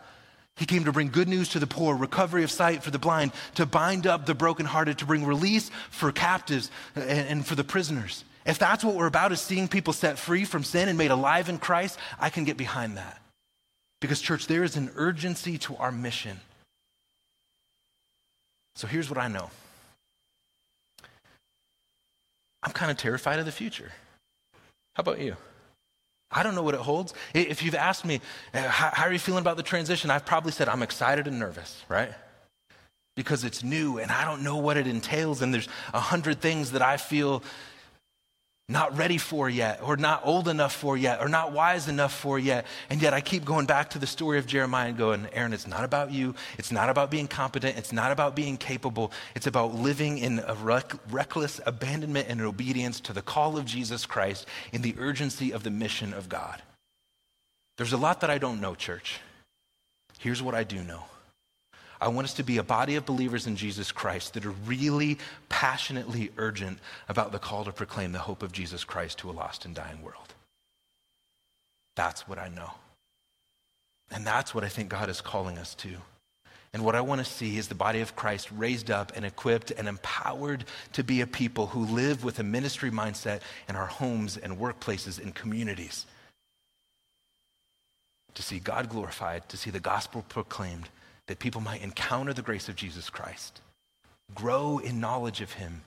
He 0.55 0.65
came 0.65 0.85
to 0.85 0.93
bring 0.93 1.09
good 1.09 1.27
news 1.27 1.49
to 1.49 1.59
the 1.59 1.67
poor, 1.67 1.93
recovery 1.93 2.45
of 2.45 2.51
sight 2.51 2.83
for 2.83 2.91
the 2.91 2.99
blind, 2.99 3.33
to 3.55 3.65
bind 3.65 4.07
up 4.07 4.25
the 4.25 4.33
brokenhearted, 4.33 4.97
to 4.99 5.05
bring 5.05 5.25
release 5.25 5.71
for 5.89 6.09
captives 6.13 6.71
uh, 6.95 7.01
and, 7.01 7.45
for 7.45 7.55
the 7.55 7.65
prisoners. 7.65 8.23
If 8.45 8.59
that's 8.59 8.81
what 8.81 8.95
we're 8.95 9.07
about, 9.07 9.33
is 9.33 9.41
seeing 9.41 9.67
people 9.67 9.91
set 9.91 10.17
free 10.17 10.45
from 10.45 10.63
sin 10.63 10.87
and 10.87 10.97
made 10.97 11.11
alive 11.11 11.49
in 11.49 11.57
Christ, 11.57 11.99
I 12.17 12.29
can 12.29 12.45
get 12.45 12.55
behind 12.55 12.95
that. 12.95 13.21
Because, 13.99 14.21
church, 14.21 14.47
there 14.47 14.63
is 14.63 14.77
an 14.77 14.89
urgency 14.95 15.57
to 15.59 15.75
our 15.75 15.91
mission. 15.91 16.39
So 18.75 18.87
here's 18.87 19.09
what 19.09 19.19
I 19.19 19.27
know 19.27 19.49
I'm 22.63 22.71
kind 22.71 22.91
of 22.91 22.97
terrified 22.97 23.39
of 23.39 23.45
the 23.45 23.51
future. 23.51 23.91
How 24.95 25.01
about 25.01 25.19
you? 25.19 25.35
I 26.31 26.43
don't 26.43 26.55
know 26.55 26.61
what 26.61 26.75
it 26.75 26.81
holds. 26.81 27.13
If 27.33 27.63
you've 27.63 27.75
asked 27.75 28.05
me, 28.05 28.21
uh, 28.53 28.61
how, 28.67 29.05
are 29.05 29.13
you 29.13 29.19
feeling 29.19 29.41
about 29.41 29.57
the 29.57 29.63
transition? 29.63 30.11
I've 30.11 30.25
probably 30.25 30.51
said, 30.51 30.69
I'm 30.69 30.83
excited 30.83 31.27
and 31.27 31.39
nervous, 31.39 31.83
right? 31.89 32.13
Because 33.15 33.43
it's 33.43 33.63
new 33.63 33.97
and 33.97 34.11
I 34.11 34.25
don't 34.25 34.43
know 34.43 34.57
what 34.57 34.77
it 34.77 34.85
entails. 34.85 35.41
And 35.41 35.53
there's 35.53 35.67
a 35.93 35.99
hundred 35.99 36.39
things 36.39 36.71
that 36.73 36.81
I 36.81 36.97
feel 36.97 37.41
not 38.69 38.95
ready 38.95 39.17
for 39.17 39.49
yet, 39.49 39.81
or 39.81 39.97
not 39.97 40.21
old 40.23 40.47
enough 40.47 40.73
for 40.73 40.95
yet, 40.95 41.19
or 41.21 41.27
not 41.27 41.51
wise 41.51 41.87
enough 41.87 42.13
for 42.13 42.37
yet. 42.37 42.67
And 42.91 43.01
yet 43.01 43.15
I 43.15 43.19
keep 43.19 43.43
going 43.43 43.65
back 43.65 43.89
to 43.89 43.99
the 43.99 44.05
story 44.05 44.37
of 44.37 44.45
Jeremiah 44.45 44.89
and 44.89 44.97
going, 44.97 45.27
Aaron, 45.33 45.53
it's 45.53 45.67
not 45.67 45.83
about 45.83 46.11
you. 46.11 46.35
It's 46.59 46.71
not 46.71 46.87
about 46.87 47.09
being 47.09 47.27
competent. 47.27 47.77
It's 47.77 47.91
not 47.91 48.11
about 48.11 48.35
being 48.35 48.57
capable. 48.57 49.11
It's 49.35 49.47
about 49.47 49.73
living 49.73 50.19
in 50.19 50.39
a 50.45 50.53
rec- 50.53 50.93
reckless 51.09 51.59
abandonment 51.65 52.27
and 52.29 52.39
obedience 52.41 52.99
to 53.01 53.13
the 53.13 53.23
call 53.23 53.57
of 53.57 53.65
Jesus 53.65 54.05
Christ 54.05 54.45
in 54.71 54.83
the 54.83 54.95
urgency 54.99 55.51
of 55.51 55.63
the 55.63 55.71
mission 55.71 56.13
of 56.13 56.29
God. 56.29 56.61
There's 57.77 57.93
a 57.93 57.97
lot 57.97 58.21
that 58.21 58.29
I 58.29 58.37
don't 58.37 58.61
know, 58.61 58.75
church. 58.75 59.19
Here's 60.19 60.43
what 60.43 60.53
I 60.53 60.63
do 60.63 60.83
know. 60.83 61.05
I 62.01 62.07
want 62.07 62.25
us 62.25 62.33
to 62.35 62.43
be 62.43 62.57
a 62.57 62.63
body 62.63 62.95
of 62.95 63.05
believers 63.05 63.45
in 63.45 63.55
Jesus 63.55 63.91
Christ 63.91 64.33
that 64.33 64.45
are 64.45 64.55
really 64.65 65.17
passionately 65.49 66.31
urgent 66.37 66.79
about 67.09 67.31
the 67.31 67.39
call 67.39 67.65
to 67.65 67.73
proclaim 67.73 68.13
the 68.13 68.19
hope 68.19 68.41
of 68.41 68.51
Jesus 68.53 68.83
Christ 68.83 69.19
to 69.19 69.29
a 69.29 69.33
lost 69.33 69.65
and 69.65 69.75
dying 69.75 70.01
world. 70.01 70.33
That's 71.95 72.27
what 72.27 72.39
I 72.39 72.47
know. 72.47 72.71
And 74.11 74.25
that's 74.25 74.55
what 74.55 74.63
I 74.63 74.69
think 74.69 74.89
God 74.89 75.09
is 75.09 75.21
calling 75.21 75.57
us 75.57 75.75
to. 75.75 75.89
And 76.71 76.85
what 76.85 76.95
I 76.95 77.01
want 77.01 77.19
to 77.19 77.25
see 77.25 77.57
is 77.57 77.67
the 77.67 77.75
body 77.75 77.99
of 77.99 78.15
Christ 78.15 78.49
raised 78.55 78.91
up 78.91 79.11
and 79.15 79.25
equipped 79.25 79.71
and 79.71 79.87
empowered 79.87 80.65
to 80.93 81.03
be 81.03 81.21
a 81.21 81.27
people 81.27 81.67
who 81.67 81.83
live 81.83 82.23
with 82.23 82.39
a 82.39 82.43
ministry 82.43 82.91
mindset 82.91 83.41
in 83.67 83.75
our 83.75 83.87
homes 83.87 84.37
and 84.37 84.57
workplaces 84.57 85.21
and 85.21 85.33
communities. 85.33 86.05
To 88.35 88.43
see 88.43 88.59
God 88.59 88.89
glorified, 88.89 89.49
to 89.49 89.57
see 89.57 89.71
the 89.71 89.79
gospel 89.79 90.23
proclaimed, 90.29 90.89
that 91.29 91.37
people 91.37 91.61
might 91.61 91.83
encounter 91.83 92.33
the 92.33 92.41
grace 92.41 92.67
of 92.69 92.75
Jesus 92.75 93.07
Christ, 93.11 93.61
grow 94.33 94.79
in 94.79 94.99
knowledge 94.99 95.41
of 95.41 95.53
him, 95.53 95.83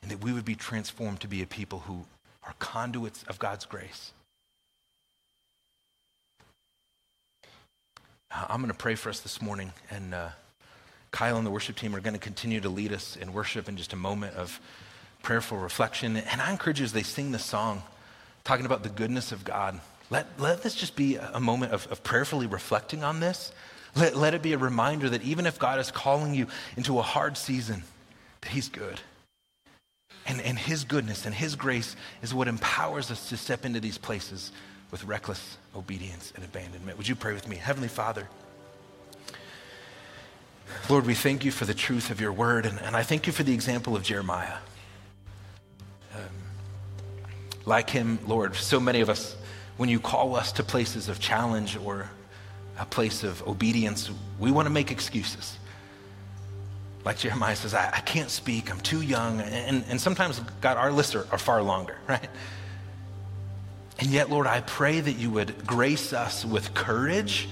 and 0.00 0.10
that 0.10 0.24
we 0.24 0.32
would 0.32 0.46
be 0.46 0.54
transformed 0.54 1.20
to 1.20 1.28
be 1.28 1.42
a 1.42 1.46
people 1.46 1.80
who 1.80 2.06
are 2.42 2.54
conduits 2.58 3.24
of 3.24 3.38
God's 3.38 3.66
grace. 3.66 4.12
Uh, 8.30 8.46
I'm 8.48 8.62
going 8.62 8.72
to 8.72 8.78
pray 8.78 8.94
for 8.94 9.10
us 9.10 9.20
this 9.20 9.42
morning, 9.42 9.70
and 9.90 10.14
uh, 10.14 10.30
Kyle 11.10 11.36
and 11.36 11.44
the 11.46 11.50
worship 11.50 11.76
team 11.76 11.94
are 11.94 12.00
going 12.00 12.14
to 12.14 12.18
continue 12.18 12.62
to 12.62 12.70
lead 12.70 12.90
us 12.90 13.16
in 13.16 13.34
worship 13.34 13.68
in 13.68 13.76
just 13.76 13.92
a 13.92 13.96
moment 13.96 14.34
of 14.34 14.58
prayerful 15.22 15.58
reflection. 15.58 16.16
And 16.16 16.40
I 16.40 16.50
encourage 16.50 16.80
you 16.80 16.86
as 16.86 16.94
they 16.94 17.02
sing 17.02 17.32
the 17.32 17.38
song, 17.38 17.82
talking 18.44 18.64
about 18.64 18.82
the 18.82 18.88
goodness 18.88 19.30
of 19.30 19.44
God, 19.44 19.78
let, 20.08 20.40
let 20.40 20.62
this 20.62 20.74
just 20.74 20.96
be 20.96 21.16
a 21.16 21.40
moment 21.40 21.72
of, 21.72 21.86
of 21.88 22.02
prayerfully 22.02 22.46
reflecting 22.46 23.04
on 23.04 23.20
this 23.20 23.52
let, 23.96 24.16
let 24.16 24.34
it 24.34 24.42
be 24.42 24.52
a 24.52 24.58
reminder 24.58 25.08
that 25.10 25.22
even 25.22 25.46
if 25.46 25.58
God 25.58 25.78
is 25.78 25.90
calling 25.90 26.34
you 26.34 26.46
into 26.76 26.98
a 26.98 27.02
hard 27.02 27.36
season, 27.36 27.82
that 28.40 28.50
He's 28.50 28.68
good. 28.68 29.00
And, 30.26 30.40
and 30.40 30.58
His 30.58 30.84
goodness 30.84 31.26
and 31.26 31.34
His 31.34 31.54
grace 31.54 31.96
is 32.22 32.34
what 32.34 32.48
empowers 32.48 33.10
us 33.10 33.28
to 33.28 33.36
step 33.36 33.64
into 33.64 33.80
these 33.80 33.98
places 33.98 34.52
with 34.90 35.04
reckless 35.04 35.58
obedience 35.76 36.32
and 36.34 36.44
abandonment. 36.44 36.96
Would 36.98 37.08
you 37.08 37.14
pray 37.16 37.34
with 37.34 37.48
me? 37.48 37.56
Heavenly 37.56 37.88
Father, 37.88 38.28
Lord, 40.88 41.06
we 41.06 41.14
thank 41.14 41.44
you 41.44 41.50
for 41.50 41.64
the 41.64 41.74
truth 41.74 42.10
of 42.10 42.20
your 42.20 42.32
word, 42.32 42.66
and, 42.66 42.80
and 42.80 42.96
I 42.96 43.02
thank 43.02 43.26
you 43.26 43.32
for 43.32 43.42
the 43.42 43.52
example 43.52 43.96
of 43.96 44.02
Jeremiah. 44.02 44.56
Um, 46.14 46.20
like 47.64 47.90
him, 47.90 48.18
Lord, 48.26 48.54
so 48.54 48.80
many 48.80 49.00
of 49.00 49.08
us, 49.08 49.36
when 49.76 49.88
you 49.88 50.00
call 50.00 50.36
us 50.36 50.52
to 50.52 50.62
places 50.62 51.08
of 51.08 51.20
challenge 51.20 51.76
or 51.76 52.10
a 52.78 52.84
place 52.84 53.22
of 53.24 53.46
obedience, 53.46 54.10
we 54.38 54.50
want 54.50 54.66
to 54.66 54.70
make 54.72 54.90
excuses. 54.90 55.58
Like 57.04 57.18
Jeremiah 57.18 57.54
says, 57.54 57.74
I, 57.74 57.90
I 57.92 58.00
can't 58.00 58.30
speak, 58.30 58.70
I'm 58.70 58.80
too 58.80 59.02
young. 59.02 59.40
And, 59.40 59.84
and 59.88 60.00
sometimes, 60.00 60.40
God, 60.60 60.76
our 60.76 60.90
lists 60.90 61.14
are, 61.14 61.26
are 61.30 61.38
far 61.38 61.62
longer, 61.62 61.96
right? 62.08 62.28
And 63.98 64.10
yet, 64.10 64.30
Lord, 64.30 64.46
I 64.46 64.60
pray 64.60 65.00
that 65.00 65.12
you 65.12 65.30
would 65.30 65.66
grace 65.66 66.12
us 66.12 66.44
with 66.44 66.74
courage 66.74 67.48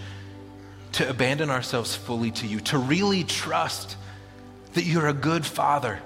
to 0.93 1.09
abandon 1.09 1.51
ourselves 1.51 1.95
fully 1.95 2.31
to 2.33 2.47
you, 2.47 2.61
to 2.61 2.79
really 2.79 3.25
trust 3.25 3.97
that 4.75 4.85
you're 4.85 5.09
a 5.09 5.15
good 5.15 5.47
father 5.47 6.01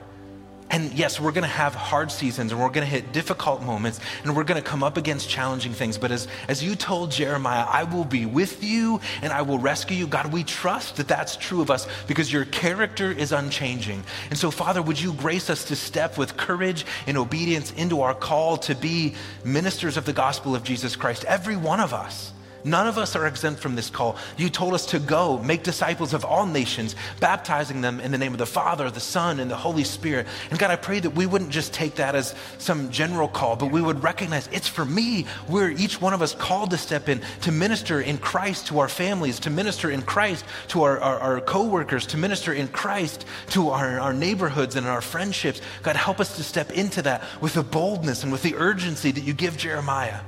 and 0.71 0.93
yes, 0.95 1.21
we're 1.21 1.33
going 1.33 1.43
to 1.43 1.49
have 1.49 1.75
hard 1.75 2.11
seasons 2.11 2.51
and 2.51 2.61
we're 2.61 2.71
going 2.71 2.85
to 2.85 2.91
hit 2.91 3.13
difficult 3.13 3.63
moments 3.63 4.01
and 4.25 4.35
we're 4.37 4.45
going 4.45 4.61
to 4.61 4.69
come 4.69 4.83
up 4.83 4.97
against 4.97 5.29
challenging 5.29 5.73
things. 5.73 5.97
But 5.97 6.11
as, 6.11 6.27
as 6.49 6.63
you 6.63 6.75
told 6.75 7.13
Jeremiah, 7.13 7.65
I 7.69 7.85
will 7.85 8.05
be 8.05 8.27
with 8.27 8.65
you 8.65 9.01
and 9.23 9.33
I 9.33 9.43
will 9.43 9.59
rescue 9.59 9.97
you. 9.97 10.07
God, 10.09 10.33
we 10.33 10.43
trust 10.43 10.97
that 10.97 11.07
that's 11.07 11.37
true 11.37 11.63
of 11.63 11.71
us 11.71 11.87
because 12.09 12.33
your 12.33 12.45
character 12.47 13.13
is 13.13 13.31
unchanging. 13.31 14.03
And 14.31 14.39
so, 14.39 14.51
Father, 14.51 14.83
would 14.83 15.01
you 15.01 15.13
grace 15.13 15.51
us 15.51 15.65
to 15.67 15.77
step 15.77 16.19
with 16.19 16.37
courage 16.37 16.85
and 17.07 17.17
obedience 17.17 17.73
into 17.73 18.01
our 18.01 18.15
call 18.15 18.57
to 18.59 18.75
be 18.75 19.15
ministers 19.45 19.97
of 19.97 20.05
the 20.05 20.13
gospel 20.13 20.57
of 20.57 20.65
Jesus 20.65 20.97
Christ, 20.97 21.25
every 21.27 21.57
one 21.57 21.79
of 21.79 21.95
us. 21.95 22.33
None 22.67 22.89
of 22.89 22.99
us 22.99 23.15
are 23.15 23.29
exempt 23.29 23.61
from 23.61 23.77
this 23.77 23.91
call. 23.91 24.17
You 24.37 24.51
told 24.51 24.75
us 24.75 24.87
to 24.87 24.99
go, 24.99 25.39
make 25.39 25.63
disciples 25.63 26.13
of 26.13 26.25
all 26.25 26.47
nations, 26.47 26.97
baptizing 27.21 27.81
them 27.81 28.01
in 28.01 28.11
the 28.11 28.19
name 28.19 28.33
of 28.33 28.39
the 28.39 28.47
Father, 28.47 28.91
the 28.91 28.99
Son, 28.99 29.39
and 29.39 29.49
the 29.49 29.57
Holy 29.57 29.85
Spirit. 29.85 30.27
And 30.51 30.59
God, 30.59 30.73
I 30.73 30.77
pray 30.77 30.99
that 30.99 31.11
we 31.11 31.27
wouldn't 31.27 31.51
just 31.51 31.73
take 31.73 31.95
that 31.95 32.17
as 32.17 32.35
some 32.59 32.91
general 32.91 33.29
call, 33.29 33.55
but 33.55 33.71
we 33.71 33.81
would 33.81 34.03
recognize 34.03 34.49
it's 34.51 34.67
for 34.67 34.85
me. 34.85 35.27
We're 35.49 35.71
each 35.71 36.01
one 36.01 36.13
of 36.13 36.23
us 36.23 36.35
called 36.35 36.71
to 36.71 36.77
step 36.77 37.09
in, 37.09 37.23
to 37.43 37.53
minister 37.53 38.01
in 38.01 38.19
Christ 38.19 38.67
to 38.67 38.81
our 38.81 38.89
families, 38.89 39.39
to 39.41 39.51
minister 39.51 39.89
in 39.89 40.03
Christ 40.03 40.45
to 40.69 40.83
our, 40.83 40.99
our, 40.99 41.21
our 41.21 41.41
to 41.41 42.17
minister 42.17 42.53
in 42.53 42.67
Christ 42.67 43.25
to 43.51 43.71
our, 43.71 44.01
our 44.01 44.13
neighborhoods 44.13 44.75
and 44.75 44.89
our 44.89 45.01
friendships. 45.01 45.61
God, 45.85 45.95
help 45.95 46.19
us 46.19 46.37
to 46.37 46.43
step 46.43 46.73
into 46.73 47.01
that 47.03 47.23
with 47.41 47.55
the 47.55 47.63
boldness 47.63 48.25
and 48.25 48.33
with 48.33 48.43
the 48.43 48.57
urgency 48.57 49.13
that 49.13 49.23
you 49.23 49.35
give 49.35 49.57
Jeremiah. 49.57 50.19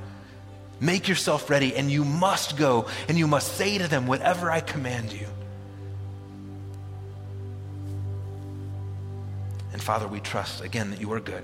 Make 0.79 1.07
yourself 1.07 1.49
ready, 1.49 1.75
and 1.75 1.91
you 1.91 2.05
must 2.05 2.57
go, 2.57 2.87
and 3.07 3.17
you 3.17 3.27
must 3.27 3.55
say 3.55 3.77
to 3.77 3.87
them 3.87 4.07
whatever 4.07 4.49
I 4.49 4.61
command 4.61 5.11
you. 5.11 5.27
And 9.73 9.81
Father, 9.81 10.07
we 10.07 10.19
trust 10.19 10.61
again 10.61 10.89
that 10.91 11.01
you 11.01 11.11
are 11.13 11.19
good, 11.19 11.43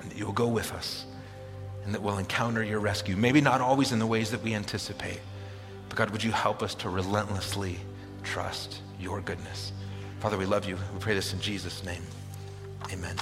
and 0.00 0.10
that 0.10 0.16
you 0.16 0.26
will 0.26 0.32
go 0.32 0.48
with 0.48 0.72
us, 0.72 1.04
and 1.84 1.94
that 1.94 2.02
we'll 2.02 2.18
encounter 2.18 2.62
your 2.62 2.80
rescue. 2.80 3.16
Maybe 3.16 3.40
not 3.40 3.60
always 3.60 3.92
in 3.92 3.98
the 3.98 4.06
ways 4.06 4.30
that 4.30 4.42
we 4.42 4.54
anticipate, 4.54 5.20
but 5.88 5.96
God, 5.96 6.10
would 6.10 6.22
you 6.22 6.32
help 6.32 6.62
us 6.62 6.74
to 6.76 6.88
relentlessly 6.88 7.78
trust 8.22 8.80
your 9.00 9.20
goodness? 9.20 9.72
Father, 10.20 10.38
we 10.38 10.46
love 10.46 10.64
you. 10.64 10.76
We 10.94 11.00
pray 11.00 11.14
this 11.14 11.32
in 11.32 11.40
Jesus' 11.40 11.84
name. 11.84 12.02
Amen. 12.92 13.16